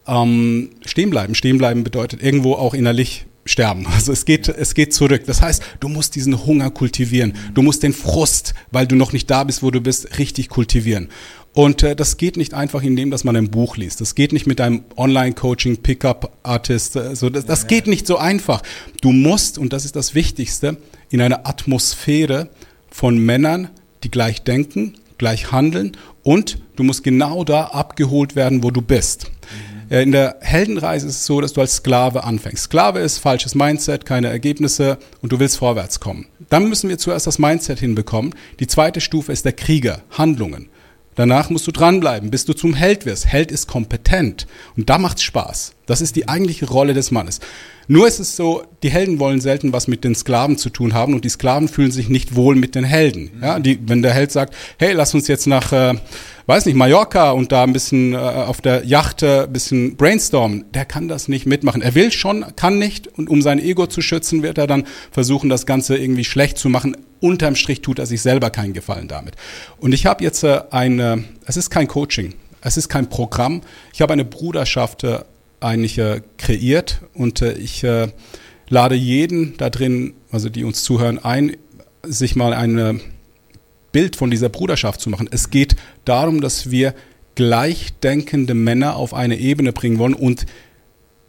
ähm, 0.08 0.72
stehen 0.86 1.10
bleiben. 1.10 1.36
Stehen 1.36 1.58
bleiben 1.58 1.84
bedeutet 1.84 2.22
irgendwo 2.24 2.54
auch 2.56 2.74
innerlich 2.74 3.26
sterben. 3.46 3.86
Also 3.94 4.12
es 4.12 4.26
geht, 4.26 4.48
es 4.50 4.74
geht 4.74 4.94
zurück. 4.94 5.24
Das 5.26 5.42
heißt, 5.42 5.64
du 5.80 5.88
musst 5.88 6.16
diesen 6.16 6.46
Hunger 6.46 6.72
kultivieren. 6.72 7.34
Du 7.54 7.62
musst 7.62 7.84
den 7.84 7.94
Frust, 7.94 8.54
weil 8.72 8.88
du 8.88 8.96
noch 8.96 9.14
nicht 9.14 9.30
da 9.30 9.44
bist, 9.44 9.64
wo 9.64 9.72
du 9.72 9.82
bist, 9.82 10.18
richtig 10.18 10.50
kultivieren. 10.50 11.10
Und 11.54 11.84
äh, 11.84 11.96
das 11.96 12.18
geht 12.18 12.36
nicht 12.36 12.54
einfach 12.54 12.82
indem, 12.82 13.12
dass 13.12 13.24
man 13.24 13.36
ein 13.36 13.50
Buch 13.50 13.78
liest. 13.78 14.02
Das 14.02 14.16
geht 14.16 14.34
nicht 14.34 14.48
mit 14.48 14.60
einem 14.60 14.84
Online-Coaching, 14.98 15.78
Pickup-Artist. 15.78 16.96
Äh, 16.96 17.16
so, 17.16 17.30
das, 17.30 17.46
das 17.46 17.68
geht 17.68 17.88
nicht 17.88 18.08
so 18.08 18.18
einfach. 18.18 18.64
Du 19.02 19.12
musst, 19.12 19.58
und 19.58 19.72
das 19.72 19.86
ist 19.86 19.96
das 19.96 20.16
Wichtigste, 20.16 20.78
in 21.10 21.22
einer 21.22 21.48
Atmosphäre 21.48 22.50
von 22.90 23.20
Männern, 23.20 23.70
die 24.04 24.10
gleich 24.10 24.42
denken, 24.42 24.96
gleich 25.20 25.52
handeln 25.52 25.96
und 26.24 26.58
du 26.76 26.84
musst 26.84 27.04
genau 27.04 27.44
da 27.44 27.66
abgeholt 27.66 28.36
werden, 28.36 28.64
wo 28.64 28.72
du 28.72 28.82
bist. 28.82 29.26
Mhm. 29.26 29.73
In 30.02 30.12
der 30.12 30.38
Heldenreise 30.42 31.06
ist 31.06 31.18
es 31.18 31.26
so, 31.28 31.40
dass 31.40 31.54
du 31.54 31.62
als 31.62 31.76
Sklave 31.76 32.24
anfängst. 32.24 32.64
Sklave 32.64 32.98
ist 32.98 33.20
falsches 33.20 33.54
Mindset, 33.54 34.08
keine 34.08 34.28
Ergebnisse 34.28 34.98
und 35.22 35.32
du 35.32 35.40
willst 35.40 35.60
vorwärts 35.60 36.00
kommen. 36.00 36.26
Dann 36.50 36.68
müssen 36.68 36.90
wir 36.90 36.98
zuerst 36.98 37.28
das 37.28 37.38
Mindset 37.38 37.80
hinbekommen. 37.80 38.34
Die 38.60 38.66
zweite 38.66 39.02
Stufe 39.02 39.32
ist 39.32 39.46
der 39.46 39.54
Krieger, 39.54 40.02
Handlungen. 40.10 40.68
Danach 41.14 41.52
musst 41.52 41.68
du 41.68 41.72
dranbleiben, 41.72 42.32
bis 42.32 42.44
du 42.46 42.54
zum 42.54 42.74
Held 42.74 43.06
wirst. 43.06 43.28
Held 43.28 43.52
ist 43.52 43.68
kompetent. 43.68 44.48
Und 44.76 44.90
da 44.90 44.98
macht's 44.98 45.22
Spaß. 45.22 45.74
Das 45.86 46.02
ist 46.02 46.16
die 46.16 46.28
eigentliche 46.28 46.66
Rolle 46.66 46.96
des 46.96 47.12
Mannes. 47.12 47.40
Nur 47.88 48.08
ist 48.08 48.20
es 48.20 48.36
so, 48.36 48.64
die 48.82 48.90
Helden 48.90 49.20
wollen 49.20 49.42
selten 49.42 49.74
was 49.74 49.88
mit 49.88 50.04
den 50.04 50.16
Sklaven 50.16 50.58
zu 50.58 50.70
tun 50.70 50.94
haben 50.94 51.14
und 51.14 51.26
die 51.26 51.30
Sklaven 51.30 51.68
fühlen 51.68 51.92
sich 51.92 52.10
nicht 52.10 52.36
wohl 52.36 52.56
mit 52.56 52.76
den 52.76 52.84
Helden. 52.84 53.32
Ja, 53.42 53.60
die, 53.60 53.80
wenn 53.88 54.02
der 54.02 54.14
Held 54.14 54.32
sagt, 54.32 54.56
hey, 54.78 54.94
lass 54.94 55.14
uns 55.14 55.28
jetzt 55.28 55.48
nach, 55.48 55.72
äh, 55.74 55.96
weiß 56.46 56.66
nicht, 56.66 56.76
Mallorca 56.76 57.32
und 57.32 57.52
da 57.52 57.64
ein 57.64 57.74
bisschen 57.74 58.14
äh, 58.14 58.18
auf 58.18 58.62
der 58.62 58.86
Yacht 58.86 59.24
äh, 59.24 59.44
ein 59.44 59.54
bisschen 59.54 59.96
brainstormen, 59.98 60.66
der 60.74 60.86
kann 60.86 61.08
das 61.08 61.28
nicht 61.28 61.46
mitmachen. 61.46 61.82
Er 61.82 61.96
will 61.96 62.12
schon, 62.12 62.46
kann 62.56 62.80
nicht 62.80 63.08
und 63.08 63.30
um 63.30 63.42
sein 63.42 63.60
Ego 63.60 63.88
zu 63.88 64.02
schützen, 64.02 64.44
wird 64.44 64.58
er 64.58 64.68
dann 64.68 64.86
versuchen, 65.12 65.50
das 65.50 65.66
Ganze 65.66 65.98
irgendwie 65.98 66.26
schlecht 66.26 66.58
zu 66.58 66.70
machen. 66.70 66.96
Unterm 67.20 67.56
Strich 67.56 67.82
tut 67.82 68.00
er 68.00 68.06
sich 68.06 68.22
selber 68.22 68.50
keinen 68.50 68.74
Gefallen 68.74 69.08
damit. 69.08 69.36
Und 69.78 69.94
ich 69.94 70.06
habe 70.06 70.24
jetzt 70.24 70.44
äh, 70.44 70.62
eine, 70.72 71.24
es 71.46 71.58
ist 71.58 71.70
kein 71.70 71.88
Coaching, 71.88 72.34
es 72.62 72.78
ist 72.78 72.88
kein 72.88 73.10
Programm. 73.10 73.62
Ich 73.94 74.02
habe 74.02 74.14
eine 74.14 74.26
Bruderschaft 74.26 75.04
äh, 75.04 75.20
eigentlich 75.64 75.98
äh, 75.98 76.22
kreiert 76.38 77.02
und 77.14 77.42
äh, 77.42 77.54
ich 77.54 77.84
äh, 77.84 78.10
lade 78.70 78.96
jeden 78.96 79.56
da 79.58 79.70
drin, 79.70 80.14
also 80.32 80.50
die 80.50 80.64
uns 80.64 80.84
zuhören, 80.84 81.20
ein, 81.20 81.58
sich 82.04 82.36
mal 82.36 82.54
ein 82.54 82.78
äh, 82.78 82.94
Bild 83.92 84.16
von 84.16 84.32
dieser 84.32 84.50
Bruderschaft 84.50 85.00
zu 85.00 85.10
machen. 85.10 85.30
Es 85.32 85.50
geht 85.50 85.76
darum, 86.06 86.42
dass 86.42 86.72
wir 86.72 86.94
gleichdenkende 87.36 88.54
Männer 88.54 88.96
auf 88.96 89.14
eine 89.14 89.38
Ebene 89.38 89.74
bringen 89.74 90.00
wollen 90.00 90.14
und 90.14 90.46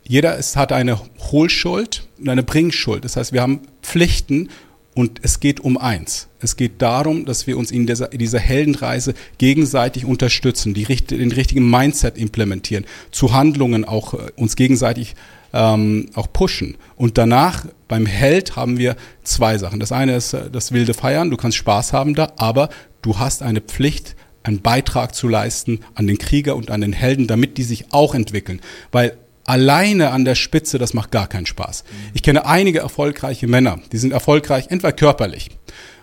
jeder 0.06 0.36
ist, 0.36 0.56
hat 0.56 0.72
eine 0.72 1.00
Hohlschuld 1.30 2.06
und 2.18 2.28
eine 2.28 2.42
Bringschuld. 2.42 3.04
Das 3.04 3.16
heißt, 3.16 3.32
wir 3.32 3.40
haben 3.40 3.62
Pflichten 3.82 4.50
und 4.94 5.20
es 5.22 5.40
geht 5.40 5.60
um 5.60 5.76
eins. 5.76 6.28
Es 6.40 6.56
geht 6.56 6.80
darum, 6.80 7.24
dass 7.24 7.46
wir 7.46 7.58
uns 7.58 7.70
in 7.70 7.86
dieser, 7.86 8.12
in 8.12 8.18
dieser 8.18 8.38
Heldenreise 8.38 9.14
gegenseitig 9.38 10.04
unterstützen, 10.04 10.72
die, 10.72 10.84
den 10.84 11.32
richtigen 11.32 11.68
Mindset 11.68 12.16
implementieren, 12.16 12.84
zu 13.10 13.32
Handlungen 13.32 13.84
auch 13.84 14.14
äh, 14.14 14.30
uns 14.36 14.54
gegenseitig 14.56 15.14
ähm, 15.52 16.06
auch 16.14 16.32
pushen. 16.32 16.76
Und 16.96 17.18
danach 17.18 17.66
beim 17.88 18.06
Held 18.06 18.56
haben 18.56 18.78
wir 18.78 18.96
zwei 19.22 19.58
Sachen. 19.58 19.80
Das 19.80 19.92
eine 19.92 20.16
ist 20.16 20.32
äh, 20.32 20.50
das 20.50 20.72
wilde 20.72 20.94
Feiern, 20.94 21.30
du 21.30 21.36
kannst 21.36 21.56
Spaß 21.56 21.92
haben 21.92 22.14
da, 22.14 22.32
aber 22.36 22.68
du 23.02 23.18
hast 23.18 23.42
eine 23.42 23.60
Pflicht, 23.60 24.16
einen 24.44 24.60
Beitrag 24.60 25.14
zu 25.14 25.26
leisten 25.26 25.80
an 25.94 26.06
den 26.06 26.18
Krieger 26.18 26.54
und 26.54 26.70
an 26.70 26.82
den 26.82 26.92
Helden, 26.92 27.26
damit 27.26 27.56
die 27.56 27.62
sich 27.62 27.92
auch 27.92 28.14
entwickeln. 28.14 28.60
Weil 28.92 29.16
alleine 29.44 30.10
an 30.10 30.24
der 30.24 30.34
Spitze, 30.34 30.78
das 30.78 30.94
macht 30.94 31.10
gar 31.10 31.26
keinen 31.26 31.46
Spaß. 31.46 31.84
Ich 32.14 32.22
kenne 32.22 32.46
einige 32.46 32.80
erfolgreiche 32.80 33.46
Männer, 33.46 33.78
die 33.92 33.98
sind 33.98 34.12
erfolgreich, 34.12 34.66
entweder 34.68 34.92
körperlich 34.92 35.50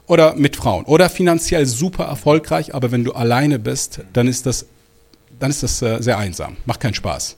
oder 0.07 0.35
mit 0.35 0.55
Frauen 0.55 0.85
oder 0.85 1.09
finanziell 1.09 1.65
super 1.65 2.05
erfolgreich, 2.05 2.75
aber 2.75 2.91
wenn 2.91 3.03
du 3.03 3.13
alleine 3.13 3.59
bist, 3.59 4.01
dann 4.13 4.27
ist 4.27 4.45
das, 4.45 4.65
dann 5.39 5.49
ist 5.49 5.63
das 5.63 5.81
äh, 5.81 6.01
sehr 6.01 6.17
einsam, 6.17 6.57
macht 6.65 6.81
keinen 6.81 6.93
Spaß. 6.93 7.37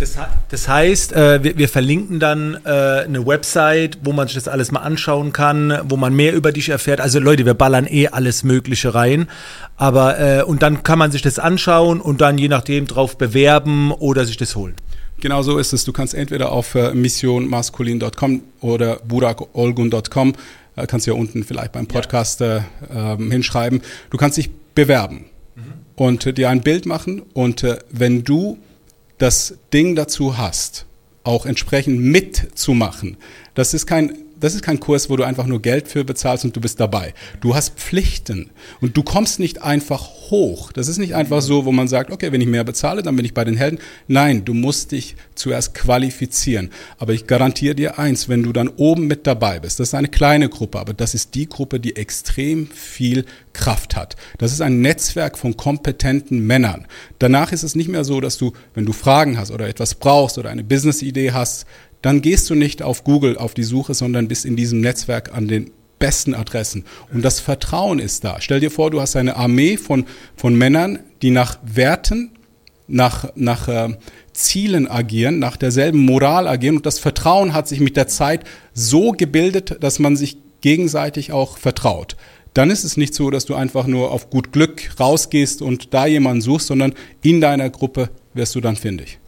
Das, 0.00 0.16
das 0.48 0.66
heißt, 0.66 1.12
äh, 1.12 1.44
wir, 1.44 1.58
wir, 1.58 1.68
verlinken 1.68 2.20
dann 2.20 2.58
äh, 2.64 2.70
eine 2.70 3.26
Website, 3.26 3.98
wo 4.02 4.12
man 4.12 4.28
sich 4.28 4.34
das 4.34 4.48
alles 4.48 4.72
mal 4.72 4.80
anschauen 4.80 5.34
kann, 5.34 5.78
wo 5.84 5.98
man 5.98 6.14
mehr 6.14 6.34
über 6.34 6.52
dich 6.52 6.70
erfährt. 6.70 7.02
Also 7.02 7.18
Leute, 7.18 7.44
wir 7.44 7.52
ballern 7.52 7.86
eh 7.86 8.08
alles 8.08 8.42
Mögliche 8.42 8.94
rein. 8.94 9.28
Aber 9.76 10.18
äh, 10.18 10.42
und 10.42 10.62
dann 10.62 10.82
kann 10.82 10.98
man 10.98 11.12
sich 11.12 11.20
das 11.20 11.38
anschauen 11.38 12.00
und 12.00 12.22
dann 12.22 12.38
je 12.38 12.48
nachdem 12.48 12.86
drauf 12.86 13.18
bewerben 13.18 13.92
oder 13.92 14.24
sich 14.24 14.38
das 14.38 14.56
holen. 14.56 14.74
Genau 15.20 15.42
so 15.42 15.58
ist 15.58 15.74
es. 15.74 15.84
Du 15.84 15.92
kannst 15.92 16.14
entweder 16.14 16.50
auf 16.50 16.74
äh, 16.74 16.94
missionmaskulin.com 16.94 18.42
oder 18.62 19.00
burakolgun.com, 19.06 20.32
äh, 20.76 20.86
kannst 20.86 21.06
du 21.06 21.10
ja 21.10 21.18
unten 21.18 21.44
vielleicht 21.44 21.72
beim 21.72 21.86
Podcast 21.86 22.40
äh, 22.40 22.62
ähm, 22.90 23.30
hinschreiben. 23.30 23.82
Du 24.08 24.16
kannst 24.16 24.38
dich 24.38 24.48
bewerben. 24.74 25.26
mhm. 25.56 25.62
und 25.96 26.26
äh, 26.26 26.32
dir 26.32 26.48
ein 26.48 26.62
Bild 26.62 26.86
machen. 26.86 27.20
Und 27.34 27.64
äh, 27.64 27.76
wenn 27.90 28.24
du 28.24 28.56
das 29.20 29.58
Ding 29.72 29.94
dazu 29.94 30.38
hast, 30.38 30.86
auch 31.24 31.46
entsprechend 31.46 32.00
mitzumachen, 32.00 33.18
das 33.54 33.74
ist 33.74 33.86
kein 33.86 34.16
das 34.40 34.54
ist 34.54 34.62
kein 34.62 34.80
Kurs, 34.80 35.10
wo 35.10 35.16
du 35.16 35.24
einfach 35.24 35.46
nur 35.46 35.62
Geld 35.62 35.88
für 35.88 36.04
bezahlst 36.04 36.44
und 36.44 36.56
du 36.56 36.60
bist 36.60 36.80
dabei. 36.80 37.14
Du 37.40 37.54
hast 37.54 37.78
Pflichten 37.78 38.50
und 38.80 38.96
du 38.96 39.02
kommst 39.02 39.38
nicht 39.38 39.62
einfach 39.62 40.08
hoch. 40.30 40.72
Das 40.72 40.88
ist 40.88 40.98
nicht 40.98 41.14
einfach 41.14 41.42
so, 41.42 41.64
wo 41.64 41.72
man 41.72 41.88
sagt, 41.88 42.10
okay, 42.10 42.32
wenn 42.32 42.40
ich 42.40 42.48
mehr 42.48 42.64
bezahle, 42.64 43.02
dann 43.02 43.16
bin 43.16 43.24
ich 43.24 43.34
bei 43.34 43.44
den 43.44 43.56
Helden. 43.56 43.78
Nein, 44.08 44.44
du 44.44 44.54
musst 44.54 44.92
dich 44.92 45.16
zuerst 45.34 45.74
qualifizieren. 45.74 46.70
Aber 46.98 47.12
ich 47.12 47.26
garantiere 47.26 47.74
dir 47.74 47.98
eins, 47.98 48.28
wenn 48.28 48.42
du 48.42 48.52
dann 48.52 48.68
oben 48.68 49.06
mit 49.06 49.26
dabei 49.26 49.60
bist, 49.60 49.78
das 49.78 49.88
ist 49.88 49.94
eine 49.94 50.08
kleine 50.08 50.48
Gruppe, 50.48 50.78
aber 50.78 50.94
das 50.94 51.14
ist 51.14 51.34
die 51.34 51.48
Gruppe, 51.48 51.80
die 51.80 51.96
extrem 51.96 52.68
viel 52.68 53.24
Kraft 53.52 53.96
hat. 53.96 54.16
Das 54.38 54.52
ist 54.52 54.60
ein 54.60 54.80
Netzwerk 54.80 55.36
von 55.36 55.56
kompetenten 55.56 56.46
Männern. 56.46 56.86
Danach 57.18 57.52
ist 57.52 57.62
es 57.62 57.74
nicht 57.74 57.88
mehr 57.88 58.04
so, 58.04 58.20
dass 58.20 58.38
du, 58.38 58.52
wenn 58.74 58.86
du 58.86 58.92
Fragen 58.92 59.38
hast 59.38 59.50
oder 59.50 59.68
etwas 59.68 59.94
brauchst 59.94 60.38
oder 60.38 60.50
eine 60.50 60.64
Business-Idee 60.64 61.32
hast, 61.32 61.66
dann 62.02 62.22
gehst 62.22 62.48
du 62.50 62.54
nicht 62.54 62.82
auf 62.82 63.04
Google 63.04 63.36
auf 63.36 63.54
die 63.54 63.62
Suche, 63.62 63.94
sondern 63.94 64.28
bist 64.28 64.44
in 64.44 64.56
diesem 64.56 64.80
Netzwerk 64.80 65.34
an 65.34 65.48
den 65.48 65.70
besten 65.98 66.34
Adressen. 66.34 66.84
Und 67.12 67.22
das 67.22 67.40
Vertrauen 67.40 67.98
ist 67.98 68.24
da. 68.24 68.40
Stell 68.40 68.60
dir 68.60 68.70
vor, 68.70 68.90
du 68.90 69.00
hast 69.00 69.16
eine 69.16 69.36
Armee 69.36 69.76
von, 69.76 70.06
von 70.34 70.56
Männern, 70.56 70.98
die 71.22 71.30
nach 71.30 71.58
Werten, 71.62 72.32
nach, 72.88 73.30
nach 73.36 73.68
äh, 73.68 73.90
Zielen 74.32 74.90
agieren, 74.90 75.38
nach 75.38 75.56
derselben 75.56 75.98
Moral 75.98 76.48
agieren. 76.48 76.76
Und 76.76 76.86
das 76.86 76.98
Vertrauen 76.98 77.52
hat 77.52 77.68
sich 77.68 77.80
mit 77.80 77.96
der 77.96 78.08
Zeit 78.08 78.44
so 78.72 79.12
gebildet, 79.12 79.76
dass 79.80 79.98
man 79.98 80.16
sich 80.16 80.38
gegenseitig 80.62 81.32
auch 81.32 81.58
vertraut. 81.58 82.16
Dann 82.54 82.70
ist 82.70 82.82
es 82.82 82.96
nicht 82.96 83.14
so, 83.14 83.30
dass 83.30 83.44
du 83.44 83.54
einfach 83.54 83.86
nur 83.86 84.10
auf 84.10 84.28
gut 84.28 84.52
Glück 84.52 84.90
rausgehst 84.98 85.62
und 85.62 85.94
da 85.94 86.06
jemanden 86.06 86.40
suchst, 86.40 86.66
sondern 86.66 86.94
in 87.22 87.40
deiner 87.40 87.70
Gruppe 87.70 88.10
wirst 88.34 88.54
du 88.56 88.60
dann 88.60 88.74
findig. 88.76 89.19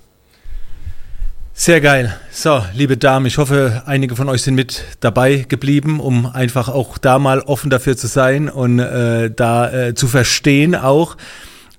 Sehr 1.55 1.83
geil. 1.83 2.17
So, 2.31 2.65
liebe 2.73 2.97
Damen, 2.97 3.27
ich 3.27 3.37
hoffe, 3.37 3.83
einige 3.85 4.17
von 4.17 4.31
euch 4.31 4.41
sind 4.41 4.55
mit 4.55 4.85
dabei 5.01 5.45
geblieben, 5.47 6.01
um 6.01 6.25
einfach 6.25 6.71
auch 6.71 6.97
da 6.97 7.19
mal 7.19 7.41
offen 7.41 7.69
dafür 7.69 7.95
zu 7.95 8.07
sein 8.07 8.49
und 8.49 8.79
äh, 8.79 9.31
da 9.31 9.71
äh, 9.71 9.95
zu 9.95 10.09
verstehen 10.09 10.75
auch. 10.75 11.19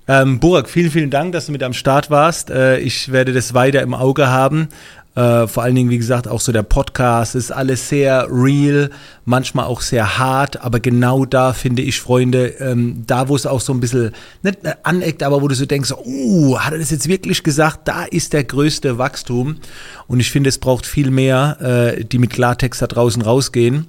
Ähm, 0.06 0.38
Burak, 0.38 0.68
vielen, 0.68 0.92
vielen 0.92 1.10
Dank, 1.10 1.32
dass 1.32 1.46
du 1.46 1.52
mit 1.52 1.62
am 1.64 1.72
Start 1.72 2.08
warst. 2.08 2.50
Äh, 2.50 2.78
ich 2.78 3.10
werde 3.10 3.32
das 3.32 3.52
weiter 3.52 3.82
im 3.82 3.94
Auge 3.94 4.28
haben. 4.28 4.68
Äh, 5.14 5.46
vor 5.46 5.62
allen 5.62 5.76
Dingen, 5.76 5.90
wie 5.90 5.98
gesagt, 5.98 6.26
auch 6.26 6.40
so 6.40 6.50
der 6.50 6.64
Podcast 6.64 7.36
ist 7.36 7.52
alles 7.52 7.88
sehr 7.88 8.26
real, 8.30 8.90
manchmal 9.24 9.66
auch 9.66 9.80
sehr 9.80 10.18
hart, 10.18 10.60
aber 10.60 10.80
genau 10.80 11.24
da 11.24 11.52
finde 11.52 11.82
ich, 11.82 12.00
Freunde, 12.00 12.48
ähm, 12.58 13.04
da 13.06 13.28
wo 13.28 13.36
es 13.36 13.46
auch 13.46 13.60
so 13.60 13.72
ein 13.72 13.78
bisschen 13.78 14.10
nicht 14.42 14.58
aneckt, 14.82 15.22
aber 15.22 15.40
wo 15.40 15.46
du 15.46 15.54
so 15.54 15.66
denkst, 15.66 15.92
uh, 15.92 16.58
hat 16.58 16.72
er 16.72 16.80
das 16.80 16.90
jetzt 16.90 17.08
wirklich 17.08 17.44
gesagt? 17.44 17.86
Da 17.86 18.04
ist 18.04 18.32
der 18.32 18.42
größte 18.42 18.98
Wachstum. 18.98 19.56
Und 20.08 20.18
ich 20.18 20.30
finde, 20.30 20.48
es 20.48 20.58
braucht 20.58 20.84
viel 20.84 21.10
mehr, 21.10 21.58
äh, 21.96 22.04
die 22.04 22.18
mit 22.18 22.30
Klartext 22.30 22.82
da 22.82 22.88
draußen 22.88 23.22
rausgehen. 23.22 23.86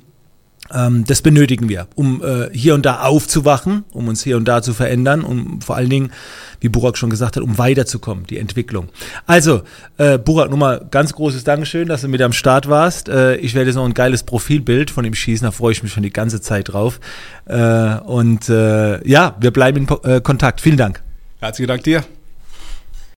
Ähm, 0.74 1.06
das 1.06 1.22
benötigen 1.22 1.70
wir, 1.70 1.88
um 1.96 2.24
äh, 2.24 2.50
hier 2.52 2.74
und 2.74 2.86
da 2.86 3.02
aufzuwachen, 3.02 3.86
um 3.92 4.08
uns 4.08 4.24
hier 4.24 4.36
und 4.38 4.46
da 4.48 4.62
zu 4.62 4.74
verändern 4.74 5.22
und 5.22 5.64
vor 5.64 5.76
allen 5.76 5.90
Dingen, 5.90 6.12
wie 6.60 6.70
Burak 6.70 6.98
schon 6.98 7.10
gesagt 7.10 7.36
hat, 7.36 7.44
um 7.44 7.58
weiterzukommen, 7.58 8.26
die 8.26 8.40
Entwicklung. 8.40 8.90
Also, 9.28 9.62
äh, 9.98 10.18
Burak, 10.18 10.50
nochmal 10.50 10.88
ganz 10.90 11.14
großes 11.14 11.44
Dankeschön, 11.44 11.88
dass 11.88 12.02
du 12.02 12.08
mit 12.08 12.22
am 12.22 12.34
Start 12.34 12.68
warst. 12.68 13.10
Äh, 13.10 13.36
ich 13.38 13.54
werde 13.54 13.70
jetzt 13.70 13.76
noch 13.76 13.86
ein 13.86 13.94
geiles 13.94 14.24
Profilbild 14.24 14.90
von 14.90 15.06
ihm 15.06 15.14
schießen, 15.14 15.46
da 15.46 15.52
freue 15.52 15.74
ich 15.74 15.84
mich 15.84 15.92
schon 15.92 16.04
die 16.04 16.14
ganze 16.14 16.42
Zeit 16.42 16.74
drauf. 16.74 17.00
Äh, 17.46 17.98
und 18.00 18.50
äh, 18.50 19.08
ja, 19.08 19.36
wir 19.40 19.52
bleiben 19.52 19.88
in 19.88 20.12
äh, 20.12 20.22
Kontakt. 20.22 20.62
Vielen 20.62 20.78
Dank. 20.78 21.04
Herzlichen 21.42 21.68
Dank 21.68 21.84
dir. 21.84 22.04